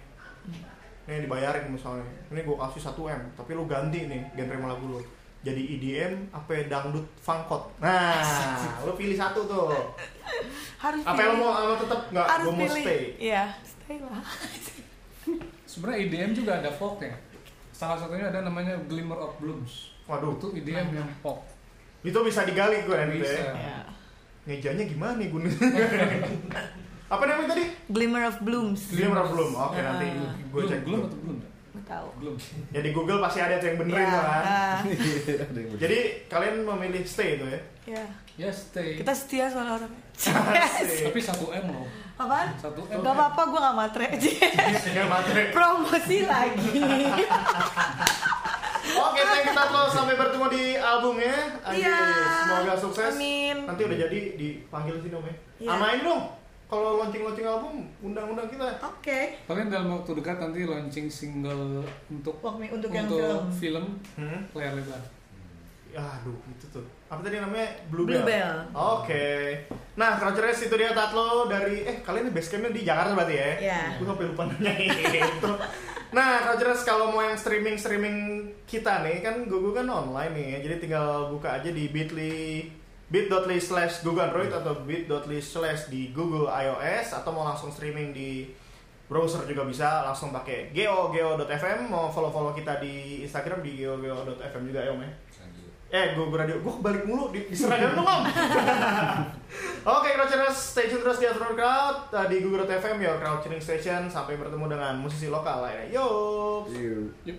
nih 1.06 1.22
dibayarin 1.22 1.70
misalnya. 1.70 2.02
Ini 2.34 2.42
gue 2.42 2.56
kasih 2.58 2.82
1 2.82 2.98
m 2.98 3.22
tapi 3.38 3.54
lu 3.54 3.64
ganti 3.70 4.10
nih 4.10 4.26
genre 4.34 4.66
lagu 4.66 4.86
lu. 4.90 5.00
Jadi 5.46 5.78
EDM 5.78 6.34
apa 6.34 6.66
dangdut 6.66 7.06
funkot 7.22 7.70
nah 7.78 8.18
lu 8.82 8.98
pilih 8.98 9.14
satu 9.14 9.46
tuh. 9.46 9.70
Harus 10.82 11.06
apa 11.06 11.14
pilih. 11.14 11.30
lu 11.30 11.36
mau 11.38 11.78
tetap 11.78 12.00
nggak? 12.10 12.26
Gue 12.26 12.50
mau 12.50 12.66
pilih. 12.66 12.82
stay. 12.82 13.02
Iya 13.22 13.44
stay 13.62 13.98
lah 14.02 14.24
Sebenarnya 15.76 15.98
EDM 16.02 16.30
juga 16.32 16.56
ada 16.56 16.70
folknya. 16.70 17.12
Salah 17.70 17.94
satunya 17.94 18.26
ada 18.26 18.40
namanya 18.40 18.72
Glimmer 18.82 19.20
of 19.20 19.36
Blooms. 19.36 19.92
waduh 20.06 20.32
Itu 20.34 20.54
EDM 20.54 20.88
yang 20.94 21.10
folk. 21.18 21.42
itu 22.00 22.14
bisa 22.22 22.46
digali 22.46 22.80
gue 22.80 22.94
nanti 22.94 23.18
Bisa. 23.18 23.34
ya 23.34 23.50
ya. 23.50 23.78
ngejanya 24.46 24.84
gimana 24.86 25.18
nih 25.18 25.26
gue 25.26 25.42
apa 27.08 27.22
namanya 27.24 27.48
tadi 27.50 27.64
glimmer 27.88 28.22
of 28.24 28.38
blooms 28.38 28.94
Glimmer 28.94 29.18
of 29.18 29.34
Bloom 29.34 29.50
oke 29.52 29.74
Ah. 29.74 29.82
nanti 29.92 30.06
gue 30.46 30.60
cek 30.62 30.86
dulu 30.86 31.02
atau 31.02 31.18
bloom? 31.18 31.38
tahu 31.82 32.08
Gloom. 32.18 32.36
ya 32.70 32.80
di 32.80 32.90
Google 32.90 33.18
pasti 33.18 33.38
ada 33.38 33.58
yang 33.58 33.74
benerin 33.76 33.98
ya, 34.00 34.06
tuh 34.08 34.22
kan 34.22 34.42
ah, 34.42 34.78
jadi 35.82 35.98
kalian 36.26 36.54
memilih 36.62 37.02
stay 37.02 37.28
itu 37.34 37.44
ya 37.44 37.60
ya. 37.84 38.04
Ya 38.38 38.50
stay. 38.50 38.94
kita 38.96 39.10
setia 39.10 39.46
soal 39.46 39.66
orang. 39.72 39.90
Tapi 41.06 41.18
satu 41.18 41.50
M 41.50 41.66
loh. 41.66 41.86
Apaan 42.16 42.48
Satu 42.56 42.80
M. 42.86 42.98
Gak 42.98 43.12
apa-apa, 43.12 43.40
gue 43.44 43.60
gak 43.60 43.76
matre 43.76 44.04
aja 44.14 44.30
Ya, 44.88 45.04
matre. 45.04 45.42
Promosi 45.50 46.18
lagi 46.24 46.80
Oke, 48.86 49.20
thank 49.20 49.44
you 49.44 49.52
Tatlo. 49.52 49.90
Sampai 49.90 50.14
bertemu 50.14 50.46
di 50.48 50.64
albumnya. 50.74 51.36
Iya. 51.68 51.98
Semoga 52.40 52.74
sukses. 52.78 53.12
Amin. 53.12 53.66
Nanti 53.66 53.82
udah 53.82 53.98
jadi 53.98 54.18
dipanggil 54.34 55.02
sini 55.02 55.12
Om 55.12 55.26
ya. 55.26 55.34
Sama 55.66 55.86
ini 55.90 56.02
dong. 56.02 56.22
Kalau 56.66 56.98
launching-launching 56.98 57.46
album, 57.46 57.74
undang-undang 58.00 58.50
kita. 58.50 58.66
Oke 58.80 59.38
Kalian 59.42 59.70
dalam 59.70 59.86
waktu 59.92 60.10
dekat 60.14 60.36
nanti 60.40 60.60
launching 60.62 61.06
single 61.06 61.82
untuk 62.08 62.34
Wah, 62.40 62.54
untuk 62.58 62.90
yang 62.90 63.06
film. 63.06 63.42
film 63.52 63.84
Hmm? 64.14 64.40
layar 64.50 64.74
lebar. 64.74 64.98
Aduh, 65.96 66.36
itu 66.52 66.64
tuh. 66.68 66.84
Apa 67.08 67.24
tadi 67.24 67.40
namanya? 67.40 67.72
Blue, 67.88 68.04
Blue 68.04 68.20
Bell. 68.20 68.28
Bell. 68.28 68.56
Oke. 68.76 69.26
Nah, 69.96 70.20
Crouchers 70.20 70.68
itu 70.68 70.74
dia 70.76 70.92
Tatlo 70.92 71.48
dari 71.48 71.88
eh 71.88 72.04
kalian 72.04 72.30
base 72.36 72.52
campnya 72.52 72.70
di 72.76 72.84
Jakarta 72.84 73.16
berarti 73.16 73.34
ya? 73.34 73.50
Iya. 73.56 73.80
Gue 73.96 74.06
sampai 74.06 74.26
lupa 74.28 74.42
nanya 74.44 74.76
itu. 75.32 75.52
Nah, 76.12 76.44
Crouchers 76.44 76.84
kalau 76.84 77.16
mau 77.16 77.24
yang 77.24 77.40
streaming 77.40 77.80
streaming 77.80 78.18
kita 78.68 79.00
nih 79.00 79.24
kan 79.24 79.48
Google 79.48 79.72
kan 79.72 79.88
online 79.88 80.32
nih, 80.36 80.46
ya. 80.52 80.58
jadi 80.68 80.74
tinggal 80.84 81.32
buka 81.32 81.58
aja 81.58 81.72
di 81.72 81.88
Bitly 81.88 82.68
bit.ly 83.06 83.58
slash 83.62 84.02
Google 84.02 84.26
Android 84.26 84.50
atau 84.50 84.82
bit.ly 84.82 85.38
slash 85.38 85.86
di 85.86 86.10
Google 86.10 86.50
iOS 86.50 87.14
atau 87.14 87.30
mau 87.30 87.46
langsung 87.46 87.70
streaming 87.70 88.10
di 88.10 88.50
browser 89.06 89.46
juga 89.46 89.62
bisa 89.62 90.02
langsung 90.02 90.34
pakai 90.34 90.74
geo 90.74 91.14
geo.fm 91.14 91.86
mau 91.86 92.10
follow 92.10 92.34
follow 92.34 92.50
kita 92.50 92.82
di 92.82 93.22
Instagram 93.22 93.62
di 93.62 93.78
geo 93.78 94.02
geo.fm 94.02 94.62
juga 94.66 94.82
ya 94.82 94.90
om 94.90 94.98
ya 94.98 95.10
Eh, 95.86 96.18
gue 96.18 96.26
radio, 96.34 96.58
gue 96.58 96.72
balik 96.82 97.06
mulu 97.06 97.30
di, 97.30 97.46
diserang 97.46 97.94
dong 97.94 98.02
om. 98.02 98.22
Oke, 99.96 100.08
Crouchers, 100.18 100.58
stay 100.74 100.90
tune 100.90 100.98
terus 100.98 101.22
di 101.22 101.30
Afternoon 101.30 101.54
Crowd 101.54 102.10
uh, 102.10 102.26
di 102.26 102.42
Google.fm, 102.42 102.98
your 102.98 103.22
crowd 103.22 103.38
tuning 103.38 103.62
station. 103.62 104.10
Sampai 104.10 104.34
bertemu 104.34 104.66
dengan 104.66 104.98
musisi 104.98 105.30
lokal 105.30 105.62
lainnya. 105.62 105.94
Yo. 105.94 106.66
Yuk. 107.22 107.38